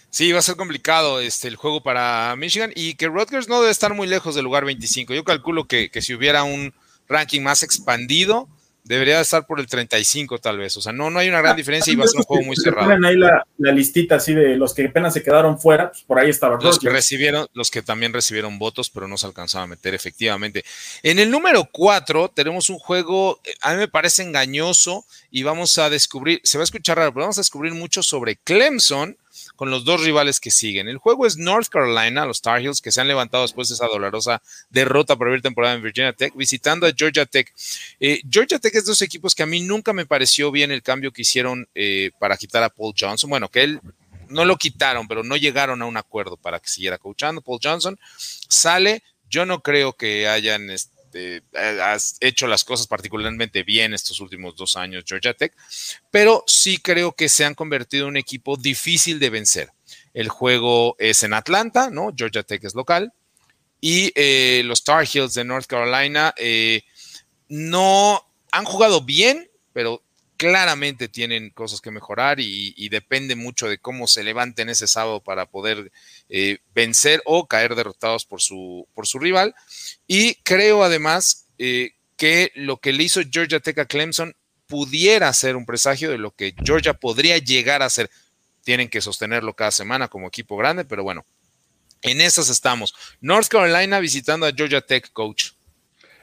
[0.09, 3.71] Sí, va a ser complicado este, el juego para Michigan y que Rodgers no debe
[3.71, 5.15] estar muy lejos del lugar 25.
[5.15, 6.75] Yo calculo que, que si hubiera un
[7.09, 8.49] ranking más expandido,
[8.85, 10.77] debería estar por el 35 tal vez.
[10.77, 12.45] O sea, no, no hay una gran ah, diferencia y va a ser un juego
[12.45, 12.89] muy cerrado.
[12.89, 16.31] Ponen ahí la, listita así de los que apenas se quedaron fuera, pues por ahí
[16.31, 16.59] estaba.
[16.61, 20.65] Los que recibieron, los que también recibieron votos, pero no se alcanzaba a meter efectivamente.
[21.03, 25.79] En el número 4 tenemos un juego, eh, a mí me parece engañoso y vamos
[25.79, 29.17] a descubrir, se va a escuchar raro, pero vamos a descubrir mucho sobre Clemson
[29.61, 30.89] con los dos rivales que siguen.
[30.89, 33.89] El juego es North Carolina, los Tar Heels, que se han levantado después de esa
[33.89, 34.41] dolorosa
[34.71, 37.53] derrota por primera temporada en Virginia Tech, visitando a Georgia Tech.
[38.01, 41.13] Eh, Georgia Tech es dos equipos que a mí nunca me pareció bien el cambio
[41.13, 43.29] que hicieron eh, para quitar a Paul Johnson.
[43.29, 43.83] Bueno, que él
[44.31, 47.43] no lo quitaron, pero no llegaron a un acuerdo para que siguiera coachando.
[47.43, 48.01] Paul Johnson
[48.49, 49.03] sale.
[49.29, 50.91] Yo no creo que hayan este,
[52.21, 55.53] hecho las cosas particularmente bien estos últimos dos años Georgia Tech,
[56.11, 59.71] pero sí creo que se han convertido en un equipo difícil de vencer.
[60.15, 62.13] El juego es en Atlanta, ¿no?
[62.17, 63.13] Georgia Tech es local.
[63.81, 66.83] Y eh, los Tar Heels de North Carolina eh,
[67.49, 70.03] no han jugado bien, pero
[70.41, 75.45] claramente tienen cosas que mejorar y, depende mucho de cómo se levanten ese sábado para
[75.45, 75.93] poder
[76.33, 79.53] eh, vencer o caer derrotados por su, por su rival.
[80.07, 84.37] Y creo además eh, que lo que le hizo Georgia Tech a Clemson
[84.69, 88.09] pudiera ser un presagio de lo que Georgia podría llegar a ser.
[88.63, 91.27] Tienen que sostenerlo cada semana como equipo grande, pero bueno,
[92.03, 92.95] en esas estamos.
[93.21, 95.51] North Carolina visitando a Georgia Tech, coach.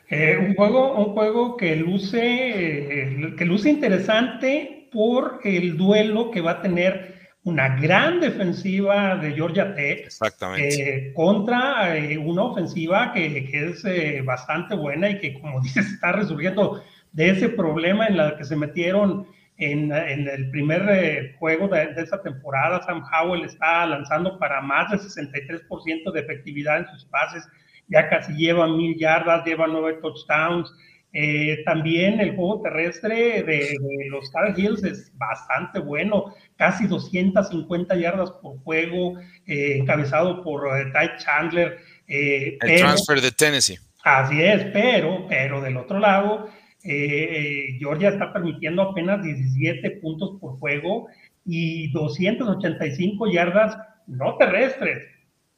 [0.09, 6.51] Eh, un, juego, un juego que luce, que luce interesante por el duelo que va
[6.51, 7.16] a tener
[7.47, 10.09] una gran defensiva de Georgia Tech.
[10.57, 16.83] Eh, contra una ofensiva que, que es bastante buena y que, como dices, está resurgiendo
[17.11, 19.27] de ese problema en la que se metieron
[19.57, 22.83] en, en el primer juego de, de, esa temporada.
[22.83, 27.47] Sam Howell está lanzando para más de 63% de efectividad en sus pases
[27.87, 30.73] ya casi lleva mil yardas, lleva nueve touchdowns.
[31.19, 33.75] Eh, también el juego terrestre de,
[34.11, 40.85] los Tar Heels es bastante bueno, casi 250 yardas por juego, eh, encabezado por eh,
[40.93, 41.79] Ty Chandler.
[42.05, 43.79] el transfer de Tennessee.
[44.03, 46.49] Así es, pero, pero del otro lado,
[46.83, 51.07] Georgia está permitiendo apenas 17 puntos por juego
[51.45, 55.03] y 285 yardas no terrestres.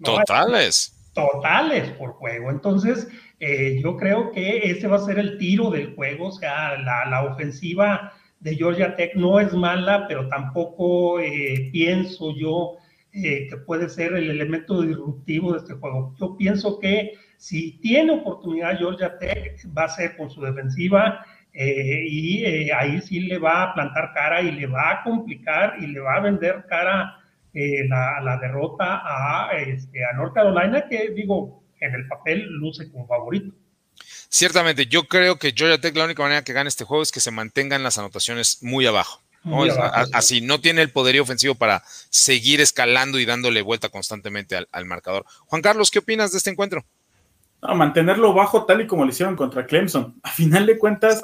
[0.01, 2.49] Totales totales por juego.
[2.51, 3.07] Entonces,
[3.39, 6.27] eh, yo creo que ese va a ser el tiro del juego.
[6.27, 12.77] O sea, la, ofensiva de Georgia Tech no es mala, pero tampoco eh, pienso yo
[13.13, 16.15] eh, que puede ser el elemento disruptivo de este juego.
[16.19, 21.25] Yo pienso que si tiene oportunidad Georgia Tech, va a ser con su defensiva.
[21.53, 25.99] y ahí sí le va a plantar cara y le va a complicar y le
[25.99, 27.19] va a vender cara
[27.51, 33.07] eh, la, derrota a, este, a North Carolina, que digo, en el papel luce como
[33.07, 33.53] favorito.
[34.29, 37.19] Ciertamente, yo creo que Georgia Tech la única manera que gane este juego es que
[37.19, 39.21] se mantengan las anotaciones muy abajo.
[40.13, 45.25] así, no tiene el poderío ofensivo para seguir escalando y dándole vuelta constantemente al, marcador.
[45.47, 46.85] Juan Carlos, ¿qué opinas de este encuentro?
[47.61, 50.19] No, mantenerlo bajo tal y como lo hicieron contra Clemson.
[50.23, 51.21] A final de cuentas,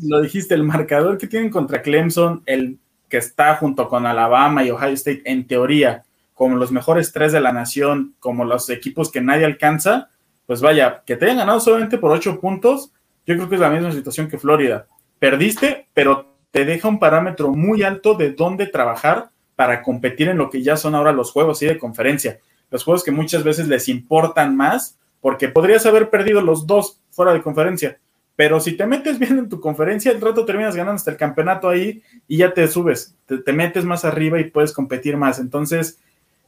[0.00, 2.78] lo dijiste, el marcador que tienen contra Clemson, el
[3.08, 6.05] que está junto con Alabama y Ohio State en teoría
[6.36, 10.10] como los mejores tres de la nación, como los equipos que nadie alcanza,
[10.44, 12.92] pues vaya, que te hayan ganado solamente por ocho puntos,
[13.24, 14.86] yo creo que es la misma situación que Florida.
[15.18, 20.50] Perdiste, pero te deja un parámetro muy alto de dónde trabajar para competir en lo
[20.50, 22.38] que ya son ahora los juegos y de conferencia.
[22.70, 27.32] Los juegos que muchas veces les importan más, porque podrías haber perdido los dos fuera
[27.32, 27.98] de conferencia,
[28.36, 31.70] pero si te metes bien en tu conferencia, el rato terminas ganando hasta el campeonato
[31.70, 35.38] ahí y ya te subes, te, metes más arriba y puedes competir más.
[35.38, 35.98] Entonces,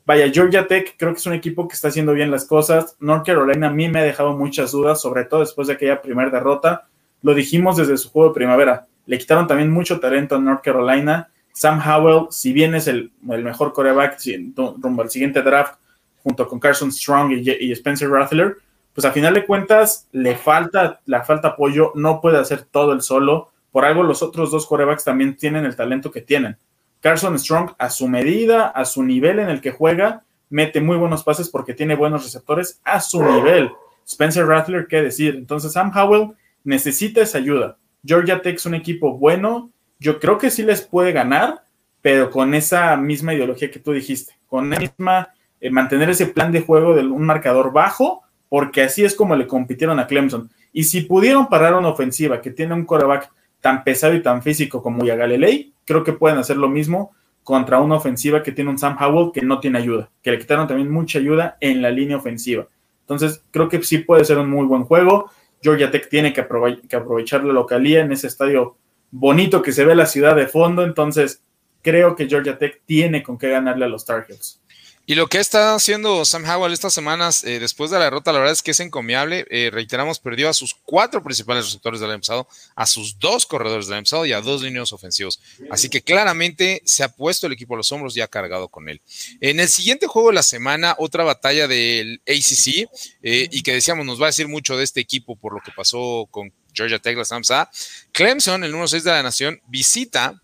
[0.08, 2.96] vaya, Georgia Tech creo que es un equipo que está haciendo bien las cosas.
[2.98, 6.30] North Carolina a mí me ha dejado muchas dudas, sobre todo después de aquella primera
[6.30, 6.88] derrota.
[7.20, 8.86] Lo dijimos desde su juego de primavera.
[9.04, 11.28] Le quitaron también mucho talento a North Carolina.
[11.52, 14.18] Sam Howell, si bien es el, mejor coreback
[14.56, 15.74] rumbo al siguiente draft,
[16.22, 18.56] junto con Carson Strong y, Spencer Rattler,
[18.94, 23.02] pues a final de cuentas le falta, le falta apoyo, no puede hacer todo el
[23.02, 23.50] solo.
[23.70, 26.56] Por algo los otros dos corebacks también tienen el talento que tienen.
[27.00, 31.22] Carson Strong a su medida, a su nivel en el que juega, mete muy buenos
[31.22, 33.70] pases porque tiene buenos receptores a su nivel.
[34.06, 35.34] Spencer Rattler, qué decir.
[35.36, 36.34] Entonces Sam Howell
[36.64, 37.76] necesita esa ayuda.
[38.04, 41.62] Georgia Tech es un equipo bueno, yo creo que sí les puede ganar,
[42.00, 46.52] pero con esa misma ideología que tú dijiste, con la misma, eh, mantener ese plan
[46.52, 50.50] de juego de un marcador bajo porque así es como le compitieron a Clemson.
[50.72, 53.30] Y si pudieron parar una ofensiva que tiene un coreback
[53.60, 57.12] tan pesado y tan físico como Galilei, creo que pueden hacer lo mismo
[57.42, 60.68] contra una ofensiva que tiene un Sam Howell que no tiene ayuda, que le quitaron
[60.68, 62.68] también mucha ayuda en la línea ofensiva.
[63.00, 65.30] Entonces, creo que sí puede ser un muy buen juego.
[65.62, 68.76] Georgia Tech tiene que, aprovechar la localía en ese estadio
[69.10, 70.84] bonito que se ve la ciudad de fondo.
[70.84, 71.42] Entonces,
[71.80, 74.60] creo que Georgia Tech tiene con qué ganarle a los Tar Heels.
[75.08, 78.40] Y lo que está haciendo Sam Howell estas semanas, eh, después de la derrota, la
[78.40, 79.46] verdad es que es encomiable.
[79.48, 82.46] Eh, reiteramos, perdió a sus cuatro principales receptores del año pasado,
[82.76, 85.40] a sus dos corredores del año pasado y a dos líneas ofensivos.
[85.70, 88.90] Así que claramente se ha puesto el equipo a los hombros y ha cargado con
[88.90, 89.00] él.
[89.40, 92.90] En el siguiente juego de la semana, otra batalla del ACC,
[93.22, 95.72] eh, y que decíamos, nos va a decir mucho de este equipo por lo que
[95.74, 97.70] pasó con Georgia Tech, la SAMSA.
[98.12, 100.38] Clemson, el número 6 de la nación, visita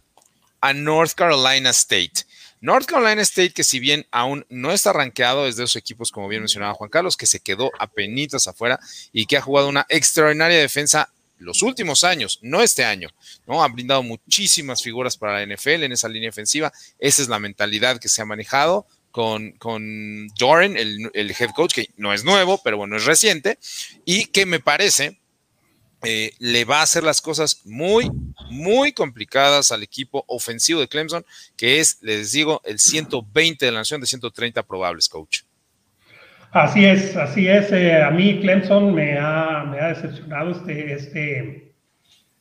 [0.63, 2.25] a North Carolina State.
[2.65, 6.29] North Carolina State, que si bien aún no está rankeado, es de esos equipos, como
[6.29, 8.81] bien mencionaba Juan Carlos, que se quedó a penitas afuera
[9.13, 13.11] y que ha jugado una extraordinaria defensa los últimos años, no este año,
[13.47, 13.63] ¿no?
[13.63, 16.73] Han brindado muchísimas figuras para la NFL en esa línea ofensiva.
[16.99, 21.91] Esa es la mentalidad que se ha manejado con, con el, el head coach, que
[21.99, 23.59] no es nuevo, pero bueno, es reciente,
[24.07, 25.19] y que me parece
[26.07, 28.11] eh, le va a hacer las cosas muy,
[28.51, 31.25] muy complicadas al equipo ofensivo de Clemson,
[31.57, 35.43] que es, les digo, el 120 de la nación de 130 probables, coach.
[36.55, 37.73] Así es, así es.
[37.73, 41.75] Eh, a mí Clemson me ha, me ha decepcionado este, este,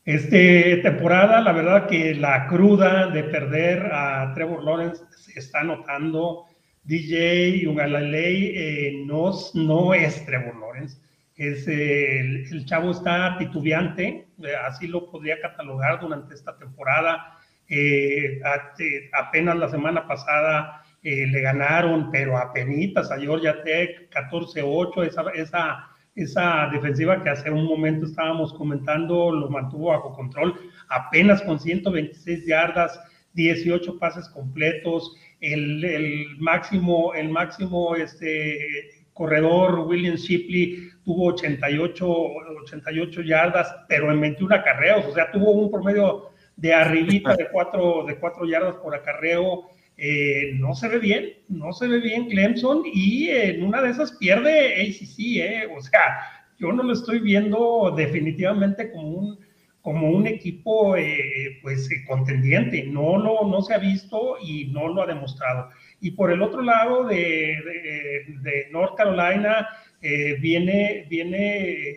[0.05, 1.41] este temporada.
[1.41, 6.45] La verdad que la cruda de perder a Trevor Lawrence se está notando.
[6.83, 10.97] DJ Ungalalei eh, no, no es Trevor Lawrence
[11.35, 17.37] es el, chavo está titubeante, eh, así lo podría catalogar durante esta temporada.
[17.67, 18.39] Eh,
[19.13, 25.89] apenas la semana pasada eh, le ganaron, pero apenas a Georgia Tech 14-8, esa, esa,
[26.15, 30.55] esa defensiva que hace un momento estábamos comentando lo mantuvo bajo control,
[30.89, 32.99] apenas con 126 yardas,
[33.33, 42.07] 18 pases completos, el, el máximo, el máximo este, corredor William Shipley tuvo 88,
[42.63, 48.05] 88 yardas, pero en 21 acarreos, o sea, tuvo un promedio de arribita de 4,
[48.07, 49.69] de cuatro yardas por acarreo.
[49.97, 54.13] Eh, no se ve bien, no se ve bien Clemson y en una de esas
[54.13, 59.39] pierde ACC, eh, o sea, yo no lo estoy viendo definitivamente como un,
[59.81, 65.03] como un equipo eh, pues contendiente, no, lo, no se ha visto y no lo
[65.03, 65.69] ha demostrado.
[66.03, 67.55] Y por el otro lado de,
[68.41, 69.69] de, North Carolina
[70.01, 71.95] eh, viene, viene eh,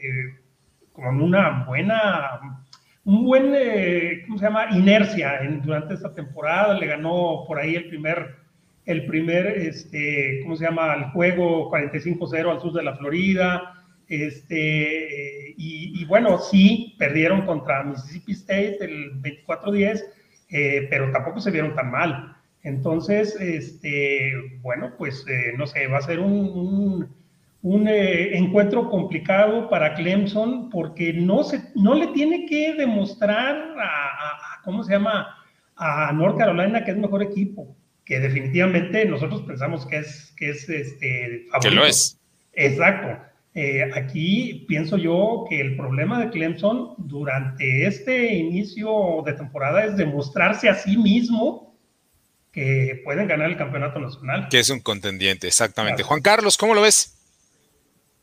[0.93, 2.63] con una buena,
[3.03, 4.69] un buen, eh, ¿cómo se llama?
[4.71, 6.79] Inercia durante esta temporada.
[6.79, 8.37] Le ganó por ahí el primer,
[8.85, 10.95] el primer, este, ¿cómo se llama?
[10.95, 13.75] El juego 45-0 al sur de la Florida.
[14.07, 20.01] Este, y, y, bueno, sí, perdieron contra Mississippi State el 24-10,
[20.89, 22.36] pero tampoco se vieron tan mal.
[22.67, 27.09] Entonces, este, bueno, pues eh, no sé, va a ser un,
[27.63, 34.61] un, eh, encuentro complicado para Clemson porque no, se, no le tiene que demostrar a,
[34.65, 35.29] ¿cómo se llama?
[35.77, 40.69] A North Carolina que es mejor equipo, que definitivamente nosotros pensamos que es, que es
[40.69, 41.69] este, favorito.
[41.69, 42.21] Que lo es.
[42.53, 43.23] Exacto.
[43.55, 49.97] Eh, aquí pienso yo que el problema de Clemson durante este inicio de temporada es
[49.97, 51.66] demostrarse a sí mismo
[52.57, 54.49] que pueden ganar el campeonato nacional.
[54.49, 56.03] Que es un contendiente, exactamente.
[56.03, 57.15] Juan Carlos, ¿cómo lo ves?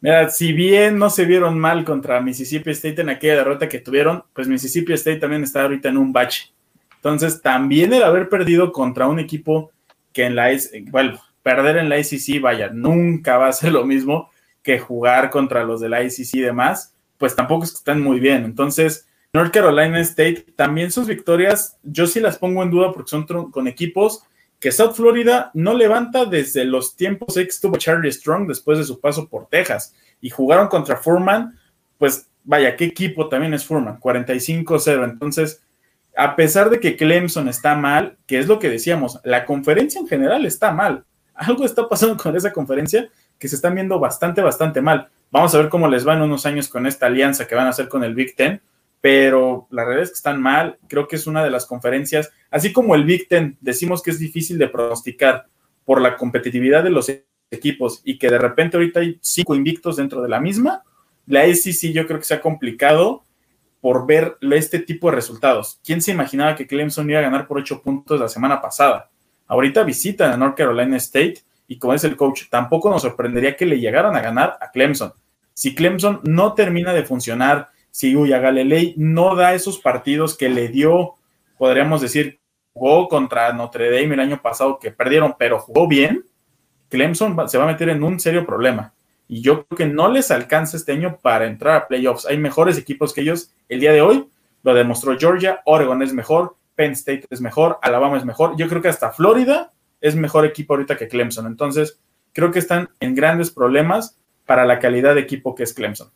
[0.02, 4.24] Mira, si bien no se vieron mal contra Mississippi State en aquella derrota que tuvieron,
[4.34, 6.52] pues Mississippi State también está ahorita en un bache.
[6.96, 9.72] Entonces, también el haber perdido contra un equipo
[10.12, 10.50] que en la,
[10.90, 14.32] bueno, perder en la ICC, vaya, nunca va a ser lo mismo
[14.64, 18.20] que jugar contra los de la ICC y demás, pues tampoco es que están muy
[18.20, 18.46] bien.
[18.46, 23.26] Entonces, North Carolina State, también sus victorias, yo sí las pongo en duda porque son
[23.26, 24.22] con equipos
[24.60, 29.00] que South Florida no levanta desde los tiempos que estuvo Charlie Strong después de su
[29.02, 31.58] paso por Texas y jugaron contra Furman,
[31.98, 35.04] pues vaya, qué equipo también es Furman, 45-0.
[35.04, 35.64] Entonces,
[36.16, 40.08] a pesar de que Clemson está mal, que es lo que decíamos, la conferencia en
[40.08, 41.06] general está mal.
[41.34, 43.10] Algo está pasando con esa conferencia
[43.40, 45.10] que se están viendo bastante, bastante mal.
[45.32, 47.72] Vamos a ver cómo les va en unos años con esta alianza que van a
[47.72, 48.62] hacer con el Big Ten
[49.04, 50.78] pero la realidad es que están mal.
[50.88, 54.18] Creo que es una de las conferencias, así como el Big Ten, decimos que es
[54.18, 55.48] difícil de pronosticar
[55.84, 57.12] por la competitividad de los
[57.52, 60.84] equipos y que de repente ahorita hay cinco invictos dentro de la misma.
[61.26, 63.26] La SEC yo creo que se ha complicado
[63.82, 65.82] por ver este tipo de resultados.
[65.84, 69.10] ¿Quién se imaginaba que Clemson iba a ganar por ocho puntos la semana pasada?
[69.48, 73.66] Ahorita visitan a North Carolina State y como es el coach, tampoco nos sorprendería que
[73.66, 75.12] le llegaran a ganar a Clemson.
[75.54, 80.68] Si Clemson no termina de funcionar, si Uya Galilei no da esos partidos que le
[80.68, 81.14] dio,
[81.60, 82.40] podríamos decir,
[82.74, 86.26] jugó contra Notre Dame el año pasado que perdieron, pero jugó bien,
[86.90, 88.96] Clemson se va a meter en un serio problema.
[89.28, 92.26] Y yo creo que no les alcanza este año para entrar a playoffs.
[92.26, 94.28] Hay mejores equipos que ellos el día de hoy.
[94.64, 98.58] Lo demostró Georgia, Oregon es mejor, Penn State es mejor, Alabama es mejor.
[98.58, 99.72] Yo creo que hasta Florida
[100.02, 101.46] es mejor equipo ahorita que Clemson.
[101.46, 102.00] Entonces,
[102.34, 104.18] creo que están en grandes problemas
[104.48, 106.10] para la calidad de equipo que es Clemson.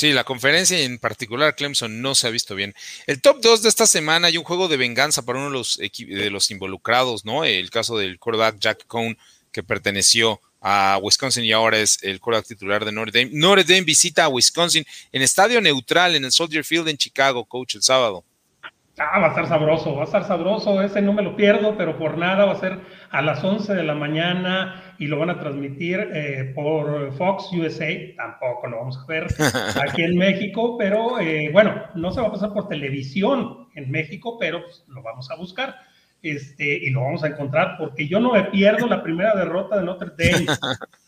[0.00, 2.74] Sí, la conferencia y en particular Clemson no se ha visto bien.
[3.06, 5.76] El top 2 de esta semana hay un juego de venganza para uno de los,
[5.76, 7.44] de los involucrados, ¿no?
[7.44, 9.18] El caso del quarterback Jack Cohn,
[9.52, 13.30] que perteneció a Wisconsin y ahora es el quarterback titular de Notre Dame.
[13.34, 17.74] Notre Dame visita a Wisconsin en estadio neutral en el Soldier Field en Chicago, coach,
[17.74, 18.24] el sábado.
[18.98, 21.98] Ah, va a estar sabroso, va a estar sabroso, ese no me lo pierdo, pero
[21.98, 22.80] por nada va a ser
[23.10, 27.88] a las 11 de la mañana y lo van a transmitir eh, por Fox USA,
[28.16, 29.26] tampoco lo vamos a ver
[29.82, 34.36] aquí en México, pero eh, bueno, no se va a pasar por televisión en México,
[34.38, 35.74] pero pues, lo vamos a buscar.
[36.22, 39.84] Este, y lo vamos a encontrar porque yo no me pierdo la primera derrota de
[39.84, 40.46] Notre Dame.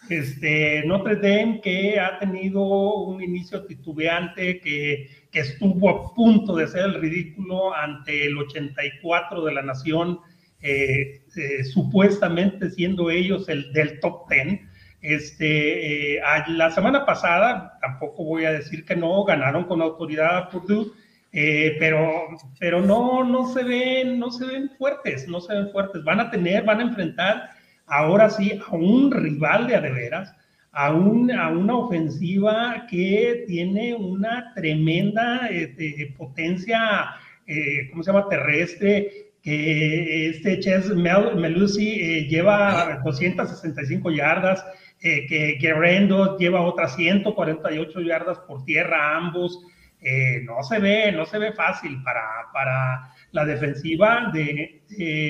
[0.09, 6.65] Este, Notre Dame que ha tenido un inicio titubeante, que, que estuvo a punto de
[6.65, 10.19] hacer el ridículo ante el 84 de la nación,
[10.63, 14.61] eh, eh, supuestamente siendo ellos el del top 10.
[15.01, 20.49] Este, eh, la semana pasada, tampoco voy a decir que no, ganaron con autoridad a
[20.49, 20.93] Purdue,
[21.33, 22.29] pero,
[22.61, 26.05] pero no, no se ven, no se ven fuertes, no se ven fuertes.
[26.05, 27.51] Van a tener, van a enfrentar
[27.87, 30.35] ahora sí a un rival de adeveras,
[30.73, 37.11] a, a una ofensiva que tiene una tremenda este, potencia,
[37.47, 44.65] eh, ¿cómo se llama?, terrestre, que este Ches Melusi eh, lleva 265 yardas,
[45.01, 49.59] eh, que Guerrero lleva otras 148 yardas por tierra ambos.
[50.45, 52.23] no se ve, no se ve fácil para,
[52.53, 54.83] para la defensiva de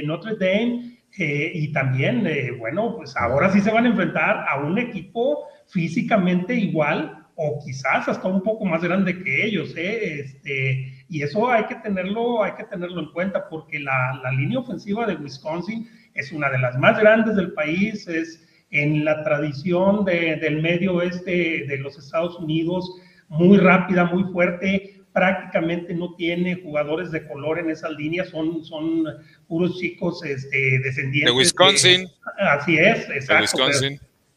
[0.04, 4.60] Notre Dame eh, y también, eh, bueno, pues ahora sí se van a enfrentar a
[4.60, 10.20] un equipo físicamente igual o quizás hasta un poco más grande que ellos, ¿eh?
[10.20, 14.60] este, y eso hay que tenerlo, hay que tenerlo en cuenta porque la, la, línea
[14.60, 20.06] ofensiva de Wisconsin es una de las más grandes del país, es en la tradición
[20.06, 22.90] de, del medio oeste de los Estados Unidos,
[23.28, 29.04] muy rápida, muy fuerte, prácticamente no tiene jugadores de color en esa línea, son, son
[29.48, 31.34] puros chicos este, descendientes.
[31.34, 32.08] De Wisconsin.
[32.38, 33.66] así es, exacto.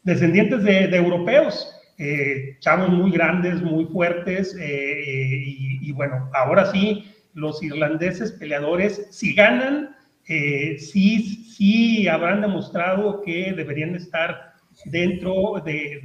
[0.02, 5.42] Descendientes de, europeos, eh, chavos muy grandes, muy fuertes, eh,
[5.80, 9.96] y, bueno, ahora sí, los irlandeses peleadores, si ganan,
[10.28, 14.54] eh, sí, sí habrán demostrado que deberían estar
[14.86, 16.00] dentro de,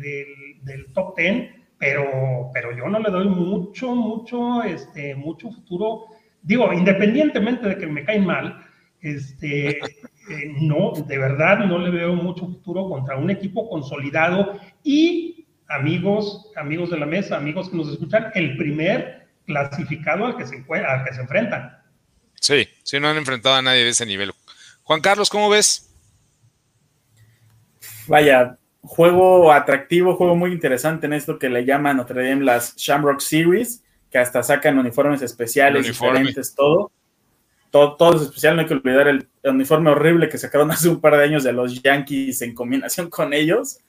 [0.64, 6.06] del top 10 pero, pero yo no le doy mucho, mucho, este, mucho futuro.
[6.44, 8.64] Digo, independientemente de que me caen mal,
[9.02, 15.31] este, eh, no, de verdad no le veo mucho futuro contra un equipo consolidado y
[15.72, 20.56] amigos, amigos de la mesa, amigos que nos escuchan, el primer clasificado al que se,
[20.56, 21.78] al que se enfrentan.
[22.40, 24.32] Sí, sí, no han enfrentado a nadie de ese nivel.
[24.84, 25.90] Juan Carlos, ¿cómo ves?
[28.08, 33.20] Vaya, juego atractivo, juego muy interesante en esto que le llaman Notre Dame las Shamrock
[33.20, 36.92] Series, que hasta sacan uniformes especiales, diferentes, todo.
[37.70, 37.96] todo.
[37.96, 41.16] Todo es especial, no hay que olvidar el, uniforme horrible que sacaron hace un par
[41.16, 43.80] de años de los Yankees en combinación con ellos.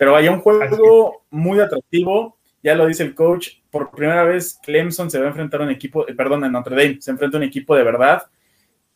[0.00, 5.10] Pero vaya, un juego muy atractivo, ya lo dice el coach, por primera vez Clemson
[5.10, 7.40] se va a enfrentar a un equipo, eh, perdón, en Notre Dame, se enfrenta a
[7.40, 8.22] un equipo de verdad,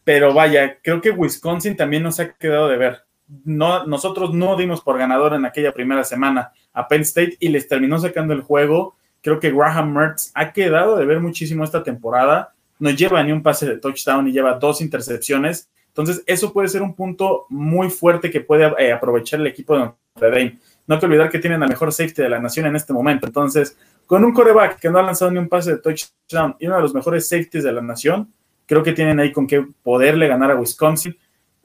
[0.02, 3.04] pero vaya, creo que Wisconsin también nos ha quedado de ver
[3.44, 7.68] no, nosotros no dimos por ganador en aquella primera semana a Penn State y les
[7.68, 8.96] terminó sacando el juego.
[9.22, 12.54] Creo que Graham Mertz ha quedado de ver muchísimo esta temporada.
[12.78, 15.70] No lleva ni un pase de touchdown y lleva dos intercepciones.
[15.88, 19.80] Entonces, eso puede ser un punto muy fuerte que puede eh, aprovechar el equipo de
[19.80, 20.58] Notre Dame.
[20.86, 23.26] No hay que olvidar que tienen la mejor safety de la nación en este momento.
[23.26, 23.76] Entonces,
[24.06, 26.82] con un coreback que no ha lanzado ni un pase de touchdown y uno de
[26.82, 28.32] los mejores safeties de la nación,
[28.66, 31.16] creo que tienen ahí con qué poderle ganar a Wisconsin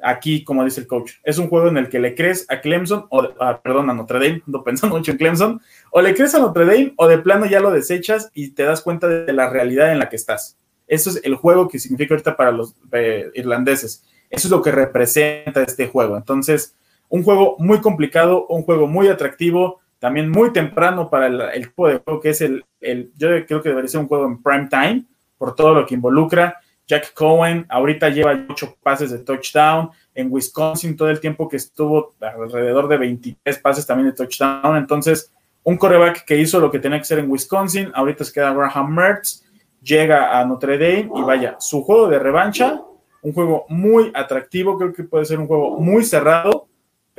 [0.01, 3.05] aquí, como dice el coach, es un juego en el que le crees a Clemson,
[3.09, 3.27] o
[3.61, 5.61] perdón, a Notre Dame, no pensando mucho en Clemson,
[5.91, 8.81] o le crees a Notre Dame o de plano ya lo desechas y te das
[8.81, 10.57] cuenta de la realidad en la que estás.
[10.87, 14.03] Eso es el juego que significa ahorita para los eh, irlandeses.
[14.29, 16.17] Eso es lo que representa este juego.
[16.17, 16.75] Entonces,
[17.09, 21.93] un juego muy complicado, un juego muy atractivo, también muy temprano para el, el juego
[21.93, 24.67] de juego que es el, el, yo creo que debería ser un juego en prime
[24.69, 25.05] time
[25.37, 26.57] por todo lo que involucra
[26.89, 29.91] Jack Cohen ahorita lleva ocho pases de touchdown.
[30.15, 34.75] En Wisconsin todo el tiempo que estuvo alrededor de 23 pases también de touchdown.
[34.75, 35.31] Entonces,
[35.63, 38.91] un coreback que hizo lo que tenía que hacer en Wisconsin, ahorita se queda Graham
[38.91, 39.45] Mertz,
[39.83, 42.81] llega a Notre Dame y vaya, su juego de revancha,
[43.21, 46.68] un juego muy atractivo, creo que puede ser un juego muy cerrado,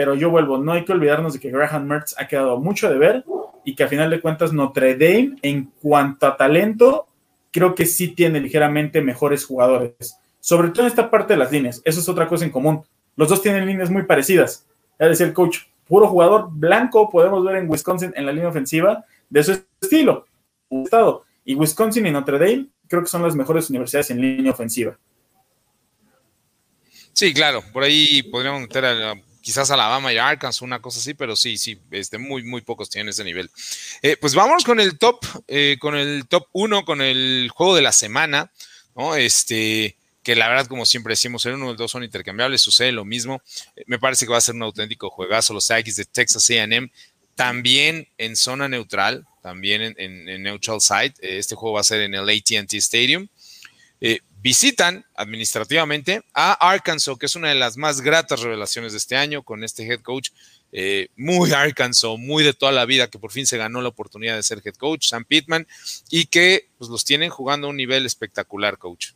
[0.01, 2.97] pero yo vuelvo, no hay que olvidarnos de que Graham Mertz ha quedado mucho de
[2.97, 3.23] ver
[3.67, 7.07] y que a final de cuentas Notre Dame en cuanto a talento
[7.51, 10.17] creo que sí tiene ligeramente mejores jugadores.
[10.41, 11.83] Sobre todo en esta parte de las líneas.
[11.85, 12.83] Eso es otra cosa en común.
[13.15, 14.65] Los dos tienen líneas muy parecidas.
[14.99, 19.45] Decía el coach, puro jugador blanco podemos ver en Wisconsin en la línea ofensiva de
[19.45, 20.25] su estilo.
[20.71, 21.27] Estado.
[21.45, 24.99] Y Wisconsin y Notre Dame creo que son las mejores universidades en línea ofensiva.
[27.13, 27.63] Sí, claro.
[27.71, 31.81] Por ahí podríamos meter a quizás Alabama y Arkansas, una cosa así, pero sí, sí,
[31.91, 33.51] este, muy, muy pocos tienen ese nivel.
[34.03, 37.83] Eh, pues vamos con el top, eh, con el top 1, con el juego de
[37.83, 38.53] la semana,
[38.95, 39.17] ¿no?
[39.17, 42.93] Este, que la verdad, como siempre decimos, el uno y el dos son intercambiables, sucede
[42.93, 43.43] lo mismo.
[43.87, 45.55] Me parece que va a ser un auténtico juegazo.
[45.55, 46.91] Los Aggies de Texas AM,
[47.35, 51.15] también en zona neutral, también en, neutral site.
[51.21, 53.29] Este juego va a ser en el ATT Stadium.
[54.01, 59.17] Eh, visitan administrativamente a Arkansas, que es una de las más gratas revelaciones de este
[59.17, 60.31] año, con este head coach
[60.73, 64.37] eh, muy Arkansas, muy de toda la vida, que por fin se ganó la oportunidad
[64.37, 65.67] de ser head coach, Sam Pittman,
[66.11, 69.09] y que pues, los tienen jugando a un nivel espectacular, coach.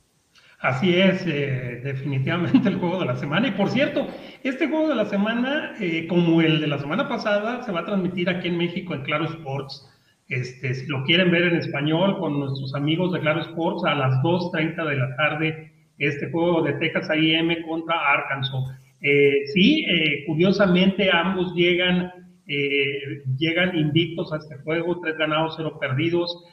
[0.60, 3.48] Así es, eh, definitivamente el juego de la semana.
[3.48, 4.08] Y por cierto,
[4.42, 5.74] este juego de la semana,
[6.08, 9.26] como el de la semana pasada, se va a transmitir aquí en México en Claro
[9.26, 9.86] Sports.
[10.28, 14.14] Este, si lo quieren ver en español con nuestros amigos de Claro Sports a las
[14.22, 18.80] 2.30 de la tarde, este juego de Texas A&M contra Arkansas.
[19.00, 22.10] Eh, sí, eh, curiosamente ambos llegan,
[22.46, 26.44] eh, llegan invictos a este juego, tres ganados, cero perdidos.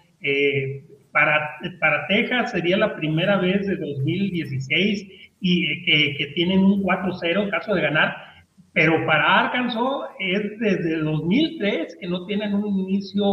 [1.14, 5.08] para, para Texas sería la primera vez de 2016
[5.42, 8.16] y que, tienen un 4-0 en caso de ganar
[8.74, 13.24] pero para Arkansas es desde 2003 que no tienen un inicio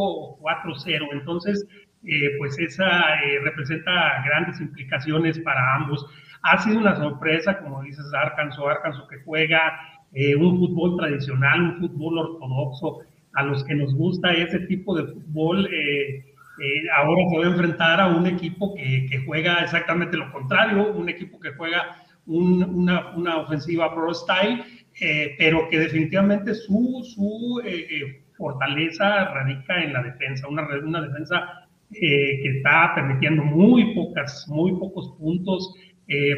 [0.41, 1.09] 4-0.
[1.12, 1.64] Entonces,
[2.05, 6.07] eh, pues esa eh, representa grandes implicaciones para ambos.
[6.43, 9.78] Ha sido una sorpresa, como dices, Arkansas, Arkansas que juega
[10.12, 13.01] eh, un fútbol tradicional, un fútbol ortodoxo.
[13.34, 15.68] A los que nos gusta ese tipo de fútbol,
[16.97, 21.09] ahora se va a enfrentar a un equipo que, que juega exactamente lo contrario, un
[21.09, 24.64] equipo que juega una, una ofensiva pro style
[25.01, 31.03] eh, pero que definitivamente su, su eh, eh, fortaleza radica en la defensa, una, una
[31.03, 35.74] defensa que está permitiendo muy pocas, muy pocos puntos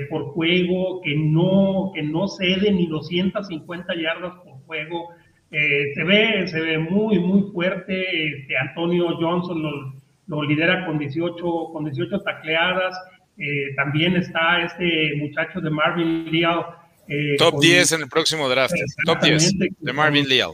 [0.08, 5.08] por juego, que no, que no cede ni 250 yardas por juego.
[5.50, 8.28] se, ve, se ve muy, muy fuerte.
[8.28, 9.60] Este, Antonio Johnson
[10.28, 12.96] lo, lidera con 18, con 18 tacleadas.
[13.74, 16.64] también está este muchacho de Marvin Leal,
[17.10, 18.74] eh, Top 10 en el próximo draft.
[19.04, 20.52] Top 10 de Marvin Leal.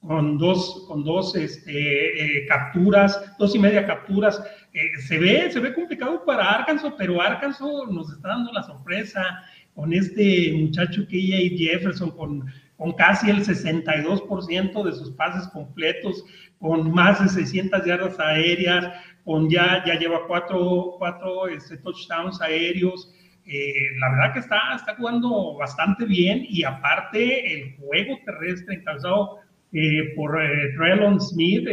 [0.00, 4.40] Con dos, con dos este, eh, capturas, dos y media capturas.
[4.72, 9.42] Eh, se, ve, se ve complicado para Arkansas, pero Arkansas nos está dando la sorpresa
[9.74, 12.46] con este muchacho KJ Jefferson, con,
[12.76, 16.24] con casi el 62% de sus pases completos,
[16.60, 18.92] con más de 600 yardas aéreas,
[19.24, 23.12] con ya, ya lleva cuatro, cuatro este, touchdowns aéreos.
[23.50, 29.38] Eh, la verdad que está, está jugando bastante bien y aparte el juego terrestre encabezado
[29.72, 31.66] eh, por eh, Trellon Smith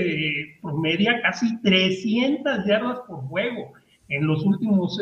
[0.61, 3.73] promedia casi 300 yardas por juego
[4.07, 4.97] en los últimos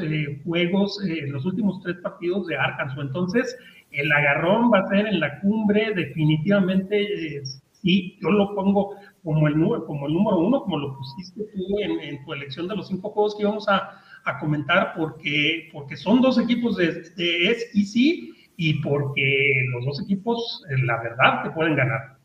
[0.46, 2.98] juegos, en los últimos tres partidos de Arkansas.
[3.00, 3.56] Entonces,
[3.92, 7.44] el agarrón va a ser en la cumbre, definitivamente,
[7.74, 9.54] sí, yo lo pongo como el,
[9.86, 13.10] como el número uno, como lo pusiste tú en, en tu elección de los cinco
[13.12, 18.82] juegos que íbamos a, a comentar porque, porque son dos equipos de, de SEC y
[18.82, 22.18] porque los dos equipos, eh, la verdad, te pueden ganar.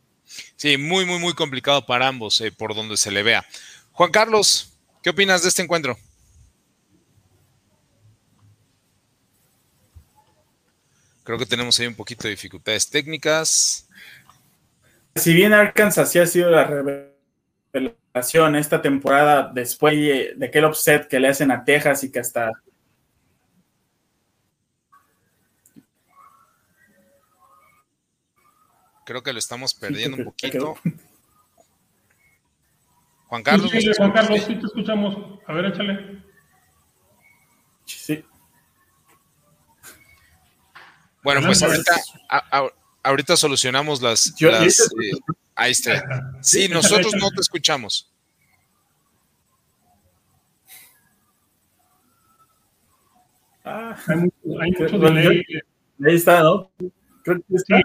[0.57, 3.45] Sí, muy, muy, muy complicado para ambos, eh, por donde se le vea.
[3.93, 5.97] Juan Carlos, ¿qué opinas de este encuentro?
[11.25, 13.87] Creo que tenemos ahí un poquito de dificultades técnicas.
[15.17, 16.65] Si bien Arkansas sí ha sido la
[17.73, 22.53] revelación esta temporada después de aquel upset que le hacen a Texas y que hasta
[29.09, 30.77] creo que lo estamos perdiendo un poquito.
[33.29, 33.73] Juan Carlos.
[33.97, 35.41] Juan Carlos, sí te escuchamos.
[35.47, 36.23] A ver, échale.
[37.87, 38.23] Sí.
[41.23, 41.93] Bueno, pues ahorita,
[43.03, 44.35] ahorita solucionamos las.
[44.41, 44.91] las
[45.59, 45.93] Ahí está.
[46.41, 48.11] Sí, nosotros no te escuchamos.
[53.65, 55.45] Ah, hay mucho, delay.
[56.07, 56.71] Ahí está, ¿no?
[57.25, 57.81] Creo que está.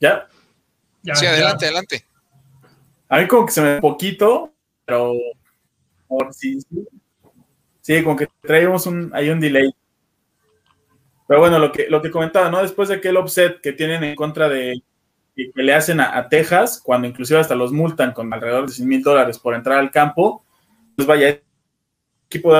[0.00, 0.28] ¿Ya?
[1.14, 2.04] sí, adelante, adelante.
[3.08, 4.52] A mí como que se me ve poquito,
[4.84, 5.12] pero
[6.32, 6.88] sí, sí.
[7.80, 9.72] Sí, como que traemos un, hay un delay.
[11.26, 12.62] Pero bueno, lo que, lo que comentaba, ¿no?
[12.62, 14.82] Después de aquel offset que tienen en contra de
[15.36, 19.02] que le hacen a, Texas, cuando inclusive hasta los multan con alrededor de 100 mil
[19.02, 20.44] dólares por entrar al campo,
[20.96, 21.42] pues vaya,
[22.26, 22.52] equipo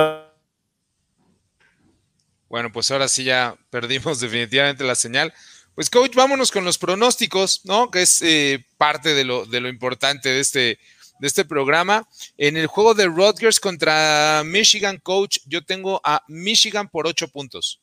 [2.47, 5.33] Bueno, pues ahora sí ya perdimos definitivamente la señal.
[5.73, 7.89] Pues coach, vámonos con los pronósticos, ¿no?
[7.89, 10.79] Que es eh, parte de lo, de lo importante de este,
[11.19, 12.07] de este programa.
[12.37, 17.81] En el juego de Rutgers contra Michigan, coach, yo tengo a Michigan por ocho puntos.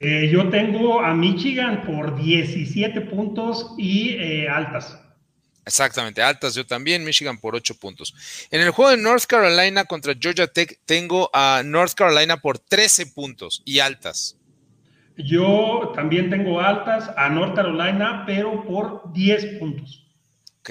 [0.00, 4.98] Eh, yo tengo a Michigan por 17 puntos y eh, altas.
[5.66, 8.14] Exactamente, altas yo también, Michigan por 8 puntos.
[8.50, 13.06] En el juego de North Carolina contra Georgia Tech tengo a North Carolina por 13
[13.08, 14.38] puntos y altas.
[15.18, 20.06] Yo también tengo altas a North Carolina, pero por 10 puntos.
[20.60, 20.70] Ok.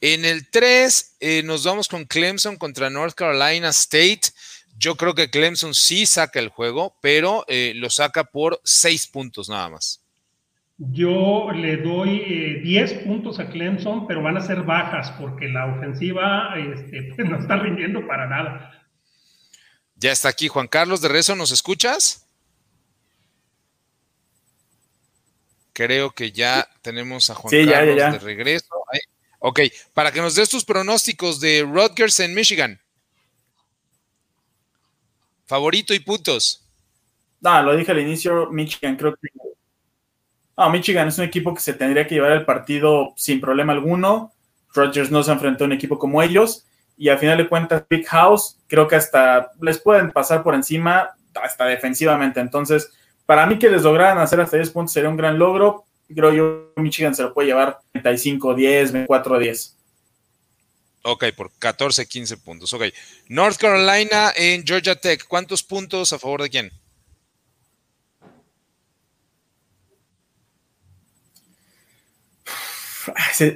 [0.00, 4.22] En el 3 eh, nos vamos con Clemson contra North Carolina State.
[4.82, 9.48] Yo creo que Clemson sí saca el juego, pero eh, lo saca por 6 puntos
[9.48, 10.02] nada más.
[10.76, 15.66] Yo le doy 10 eh, puntos a Clemson, pero van a ser bajas porque la
[15.66, 18.88] ofensiva este, pues, no está rindiendo para nada.
[19.94, 22.26] Ya está aquí Juan Carlos de Rezo, ¿nos escuchas?
[25.72, 28.66] Creo que ya tenemos a Juan Carlos de regreso.
[29.38, 29.60] Ok,
[29.94, 32.81] para que nos des tus pronósticos de Rutgers en Michigan.
[35.52, 36.66] Favorito y puntos.
[37.42, 39.28] No, lo dije al inicio, Michigan creo que
[40.56, 44.32] no, Michigan es un equipo que se tendría que llevar el partido sin problema alguno.
[44.72, 46.66] Rodgers no se enfrentó a un equipo como ellos.
[46.96, 51.10] Y al final de cuentas, Big House, creo que hasta les pueden pasar por encima,
[51.34, 52.40] hasta defensivamente.
[52.40, 52.90] Entonces,
[53.26, 55.84] para mí que les lograran hacer hasta 10 puntos sería un gran logro.
[56.08, 59.74] Creo yo Michigan se lo puede llevar 35-10, 24-10.
[61.02, 62.72] Ok, por 14, 15 puntos.
[62.72, 62.84] Ok.
[63.28, 65.26] North Carolina en Georgia Tech.
[65.26, 66.72] ¿Cuántos puntos a favor de quién?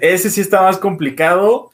[0.01, 1.71] Ese, sí está más complicado,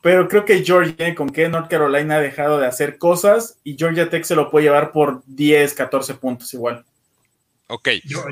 [0.00, 4.08] pero creo que Georgia, con que North Carolina ha dejado de hacer cosas y Georgia
[4.08, 6.84] Tech se lo puede llevar por 10, 14 puntos igual.
[7.66, 7.88] Ok.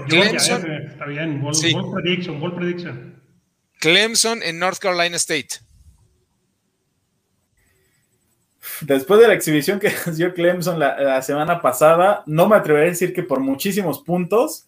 [0.09, 1.55] Clemson, eh, está bien, ball,
[1.93, 3.23] prediction, ball prediction.
[3.79, 5.66] Clemson en North Carolina State.
[8.81, 13.12] Después de la exhibición que dio Clemson la, semana pasada, no me atreveré a decir
[13.12, 14.66] que por muchísimos puntos,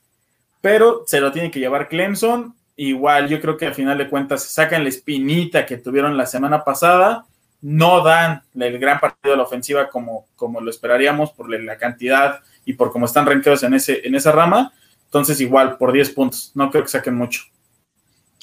[0.61, 4.44] pero se lo tiene que llevar Clemson Igual yo creo que al final de cuentas
[4.44, 7.26] sacan la espinita que tuvieron la semana pasada,
[7.61, 12.38] no dan el gran partido de la ofensiva como, como lo esperaríamos por la cantidad
[12.64, 14.72] y por cómo están rankeados en, ese, en esa rama.
[15.06, 17.42] Entonces igual, por 10 puntos, no creo que saquen mucho.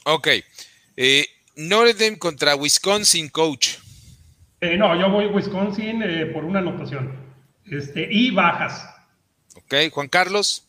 [0.03, 0.27] Ok.
[0.97, 3.77] Eh, Notre Dame contra Wisconsin, coach.
[4.65, 7.13] Eh, no, yo voy Wisconsin eh, por una anotación.
[7.65, 8.89] Este, y bajas.
[9.55, 10.67] Ok, Juan Carlos.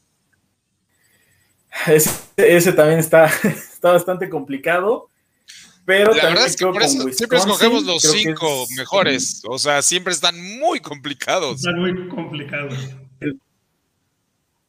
[2.36, 5.09] Ese, también está, está bastante complicado.
[5.84, 6.64] Pero la verdad es que
[7.12, 9.42] siempre escogemos los cinco mejores.
[9.47, 11.59] O sea, siempre están muy complicados.
[11.59, 12.74] Están muy complicados.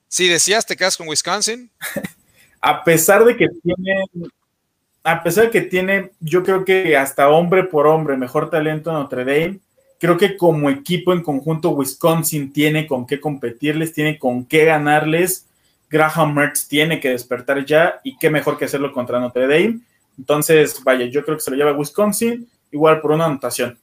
[0.07, 1.71] Sí, decías, te quedas con Wisconsin.
[2.61, 4.03] a pesar de que tiene,
[5.07, 9.23] a pesar de que tiene, yo creo que hasta hombre por hombre, mejor talento Notre
[9.23, 9.59] Dame,
[9.99, 15.45] creo que como equipo en conjunto Wisconsin tiene con qué competirles, tiene con qué ganarles
[15.89, 19.79] Graham Mertz tiene que despertar ya y qué mejor que hacerlo contra Notre Dame.
[20.17, 23.79] Entonces, vaya, yo creo que se lo lleva a Wisconsin, igual por una anotación.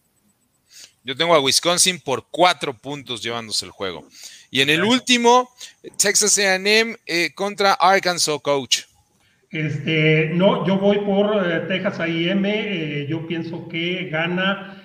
[1.04, 4.06] Yo tengo a Wisconsin por cuatro puntos llevándose el juego.
[4.50, 5.50] Y en el último,
[5.96, 8.82] Texas AM eh, contra Arkansas, coach.
[9.54, 12.44] Este, no, yo voy por eh, Texas AM.
[12.44, 14.80] Eh, yo pienso que gana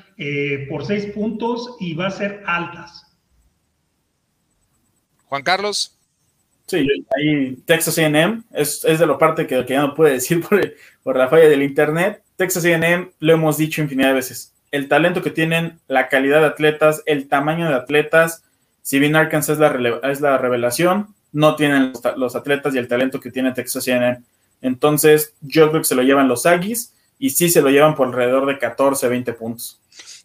[0.70, 3.05] por seis puntos y va a ser altas.
[5.26, 5.97] Juan Carlos.
[6.70, 6.86] Sí,
[7.17, 10.61] ahí Texas AM es, de lo parte que, que, ya no puede decir por,
[11.03, 12.22] por la falla del internet.
[12.36, 14.53] Texas AM lo hemos dicho infinidad de veces.
[14.72, 18.43] El talento que tienen, la calidad de atletas, el tamaño de atletas.
[18.82, 23.20] Si bien Arkansas es la, es la revelación, no tienen los, atletas y el talento
[23.20, 24.24] que tiene Texas AM.
[24.62, 28.07] Entonces, yo creo que se lo llevan los Aggies y sí se lo llevan por
[28.07, 29.80] alrededor de 14, 20 puntos.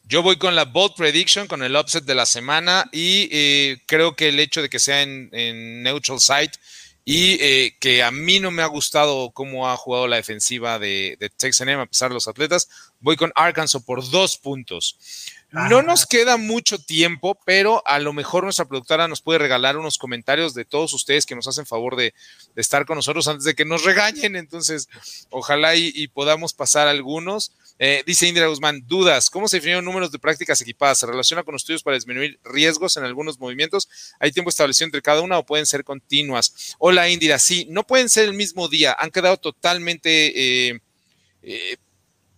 [0.06, 4.14] Yo voy con la bold prediction, con el upset de la semana y eh, creo
[4.14, 6.58] que el hecho de que sea en, neutral site
[7.06, 11.16] y eh, que a mí no me ha gustado cómo ha jugado la defensiva de,
[11.18, 12.68] de Texas a pesar de los atletas,
[13.00, 14.98] voy con Arkansas por dos puntos.
[15.54, 19.98] No nos queda mucho tiempo, pero a lo mejor nuestra productora nos puede regalar unos
[19.98, 22.12] comentarios de todos ustedes que nos hacen favor de,
[22.56, 24.36] estar con nosotros antes de que nos regañen.
[24.36, 24.88] Entonces,
[25.30, 27.52] ojalá y podamos pasar algunos.
[27.80, 30.98] Eh, dice Indira Guzmán, dudas, ¿cómo se definieron números de prácticas equipadas?
[30.98, 33.88] ¿Se relaciona con estudios para disminuir riesgos en algunos movimientos?
[34.20, 36.76] ¿Hay tiempo establecido entre cada una o pueden ser continuas?
[36.78, 40.80] Hola Indira, sí, no pueden ser el mismo día, han quedado totalmente eh,
[41.42, 41.76] eh,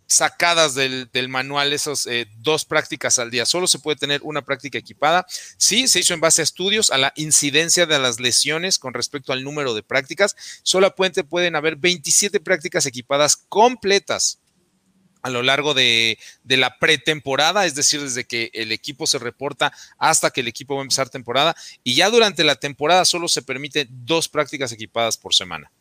[0.06, 3.46] sacadas del, manual esas dos prácticas al día.
[3.46, 5.26] Solo se puede tener una práctica equipada.
[5.56, 9.32] Sí, se hizo en base a estudios, a la incidencia de las lesiones con respecto
[9.32, 10.36] al número de prácticas.
[10.62, 14.40] Solamente pueden haber 27 prácticas equipadas completas
[15.22, 20.30] a lo largo de, la pretemporada, es decir, desde que el equipo se reporta hasta
[20.30, 21.56] que el equipo va a empezar temporada.
[21.82, 25.72] Y ya durante la temporada solo se permite dos prácticas equipadas por semana.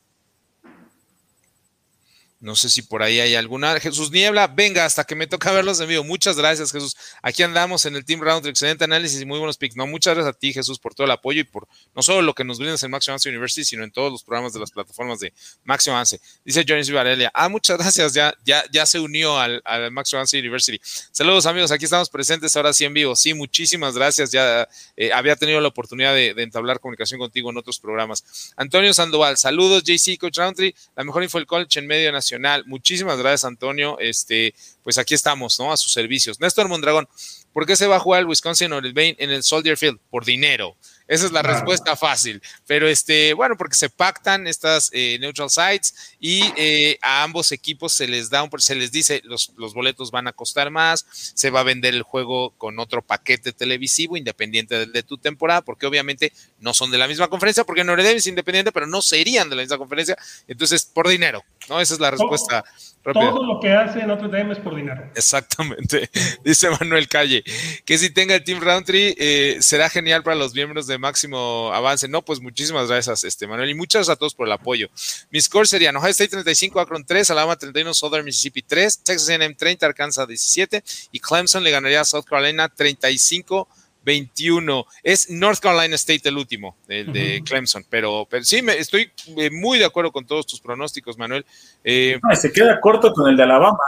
[2.41, 3.79] No sé si por ahí hay alguna.
[3.79, 6.03] Jesús Niebla, venga, hasta que me toca verlos en vivo.
[6.03, 6.95] Muchas gracias, Jesús.
[7.21, 9.77] Aquí andamos en el Team Round, excelente análisis y muy buenos picks.
[9.77, 11.65] No, muchas gracias a ti, Jesús, por todo el apoyo y por
[11.95, 14.51] no solo lo que nos brindas en Maximum Avance University, sino en todos los programas
[14.51, 15.33] de las plataformas de
[15.63, 16.19] Maximum Avance.
[16.43, 20.79] Dice Johnny Varelia, ah, muchas gracias, ya, ya, ya se unió al, al Avance University.
[21.11, 23.15] Saludos, amigos, aquí estamos presentes ahora sí en vivo.
[23.15, 24.31] Sí, muchísimas gracias.
[24.31, 24.67] Ya
[24.97, 28.53] eh, había tenido la oportunidad de, de, entablar comunicación contigo en otros programas.
[28.57, 32.24] Antonio Sandoval, saludos, JC, Coach Roundtree, la mejor info del college en medio nacional.
[32.65, 33.97] Muchísimas gracias, Antonio.
[33.99, 34.53] Este,
[34.83, 35.71] pues aquí estamos, ¿no?
[35.71, 36.39] A sus servicios.
[36.39, 37.07] Néstor Mondragón,
[37.53, 39.99] ¿por qué se va a jugar el Wisconsin o el Bain en el Soldier Field?
[40.09, 40.75] Por dinero.
[41.07, 41.55] Esa es la claro.
[41.57, 42.41] respuesta fácil.
[42.65, 47.93] Pero este, bueno, porque se pactan estas eh, neutral sites y eh, a ambos equipos
[47.93, 51.49] se les da un, se les dice los, los boletos van a costar más, se
[51.51, 55.85] va a vender el juego con otro paquete televisivo independiente del de tu temporada, porque
[55.85, 59.49] obviamente no son de la misma conferencia, porque Notre Dame es independiente, pero no serían
[59.49, 60.17] de la misma conferencia.
[60.47, 61.81] Entonces, por dinero, ¿no?
[61.81, 62.63] Esa es la respuesta.
[63.03, 65.11] Todo, todo lo que hace Notre Dame es por dinero.
[65.15, 66.09] Exactamente.
[66.43, 67.43] Dice Manuel Calle,
[67.83, 72.07] que si tenga el Team Roundtree, eh, será genial para los miembros de máximo avance.
[72.07, 74.89] No, pues muchísimas gracias, este Manuel, y muchas gracias a todos por el apoyo.
[75.31, 79.55] Mi score sería Ohio State 35, Akron 3, Alabama 31, Southern Mississippi 3, Texas A&M
[79.55, 83.67] 30, Arkansas 17 y Clemson le ganaría a South Carolina 35.
[84.05, 84.85] 21.
[85.03, 87.43] Es North Carolina State el último, el de uh -huh.
[87.43, 91.43] Clemson, pero, pero sí, me, estoy eh, muy de acuerdo con todos tus pronósticos, Manuel.
[91.83, 93.79] Eh, no, se queda corto con el de Alabama.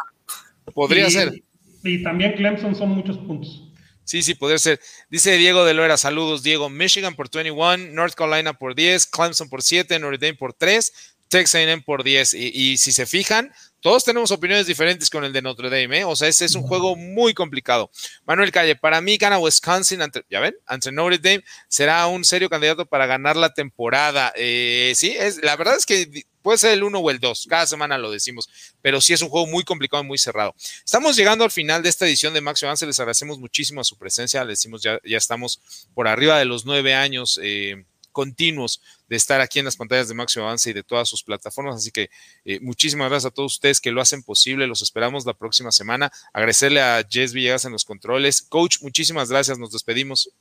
[0.73, 1.43] Podría y, ser.
[1.83, 3.66] Y también Clemson son muchos puntos.
[4.07, 4.79] Sí, sí, podría ser.
[5.09, 6.69] Dice Diego de Loera, saludos, Diego.
[6.69, 10.93] Michigan por 21, North Carolina por 10, Clemson por 7, Notre Dame por 3,
[11.27, 12.33] Texas A&M por 10.
[12.33, 13.51] Y, si se fijan,
[13.81, 16.03] todos tenemos opiniones diferentes con el de Notre Dame, ¿eh?
[16.05, 17.91] O sea, ese es un juego muy complicado.
[18.25, 22.49] Manuel Calle, para mí gana Wisconsin, ante, ya ven, ante Notre Dame, será un serio
[22.49, 24.31] candidato para ganar la temporada.
[24.37, 27.67] Eh, sí, es, la verdad es que puede ser el 1 o el 2, cada
[27.67, 28.49] semana lo decimos,
[28.81, 30.55] pero sí es un juego muy complicado y muy cerrado.
[30.85, 34.45] Estamos llegando al final de esta edición de Max Avance, les agradecemos muchísimo su presencia,
[34.45, 35.59] les decimos ya, ya estamos
[35.93, 37.37] por arriba de los nueve años.
[37.43, 37.83] Eh,
[38.13, 41.75] continuos de estar aquí en las pantallas de Máximo Avance y de todas sus plataformas.
[41.75, 42.09] Así que
[42.45, 44.67] eh, muchísimas gracias a todos ustedes que lo hacen posible.
[44.67, 46.11] Los esperamos la próxima semana.
[46.31, 48.41] Agradecerle a Jess Villegas en los controles.
[48.41, 49.59] Coach, muchísimas gracias.
[49.59, 50.31] Nos despedimos.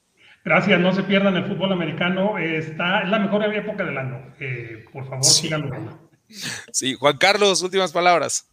[0.47, 2.38] Gracias, no se pierdan el fútbol americano.
[2.38, 4.32] Está, es la mejor época del año.
[4.38, 5.42] Eh, por favor, sí.
[5.42, 5.99] síganlo.
[6.70, 8.49] Sí, Juan Carlos, últimas palabras.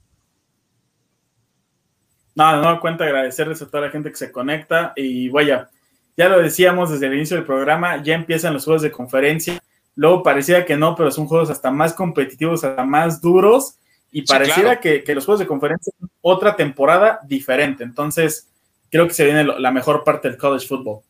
[2.34, 5.70] Nada, no, no cuenta agradecerles a toda la gente que se conecta y vaya,
[6.18, 9.62] ya lo decíamos desde el inicio del programa, ya empiezan los juegos de conferencia.
[9.94, 13.78] Luego parecía que no, pero son juegos hasta más competitivos, hasta más duros.
[14.12, 14.82] Y sí, pareciera claro.
[14.82, 17.84] que, que, los juegos de conferencia son otra temporada diferente.
[17.84, 18.50] Entonces,
[18.90, 21.04] creo que se viene la mejor parte del college football.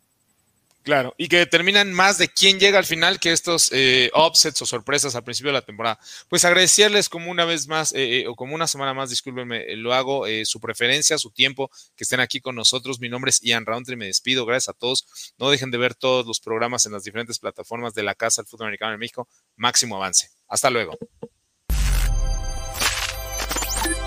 [0.83, 4.65] Claro, y que determinan más de quién llega al final que estos eh, offsets o
[4.65, 5.97] sorpresas al principio de la temporada.
[6.27, 9.93] Pues agradecerles como una vez más, eh, eh, o como una semana más, discúlpenme, lo
[9.93, 12.99] hago, eh, su preferencia, su tiempo, que estén aquí con nosotros.
[12.99, 15.33] Mi nombre es Ian Roundtree, me despido, gracias a todos.
[15.37, 18.49] No dejen de ver todos los programas en las diferentes plataformas de la Casa del
[18.49, 19.29] Fútbol Americano en México.
[19.55, 20.31] Máximo avance.
[20.49, 20.97] Hasta luego.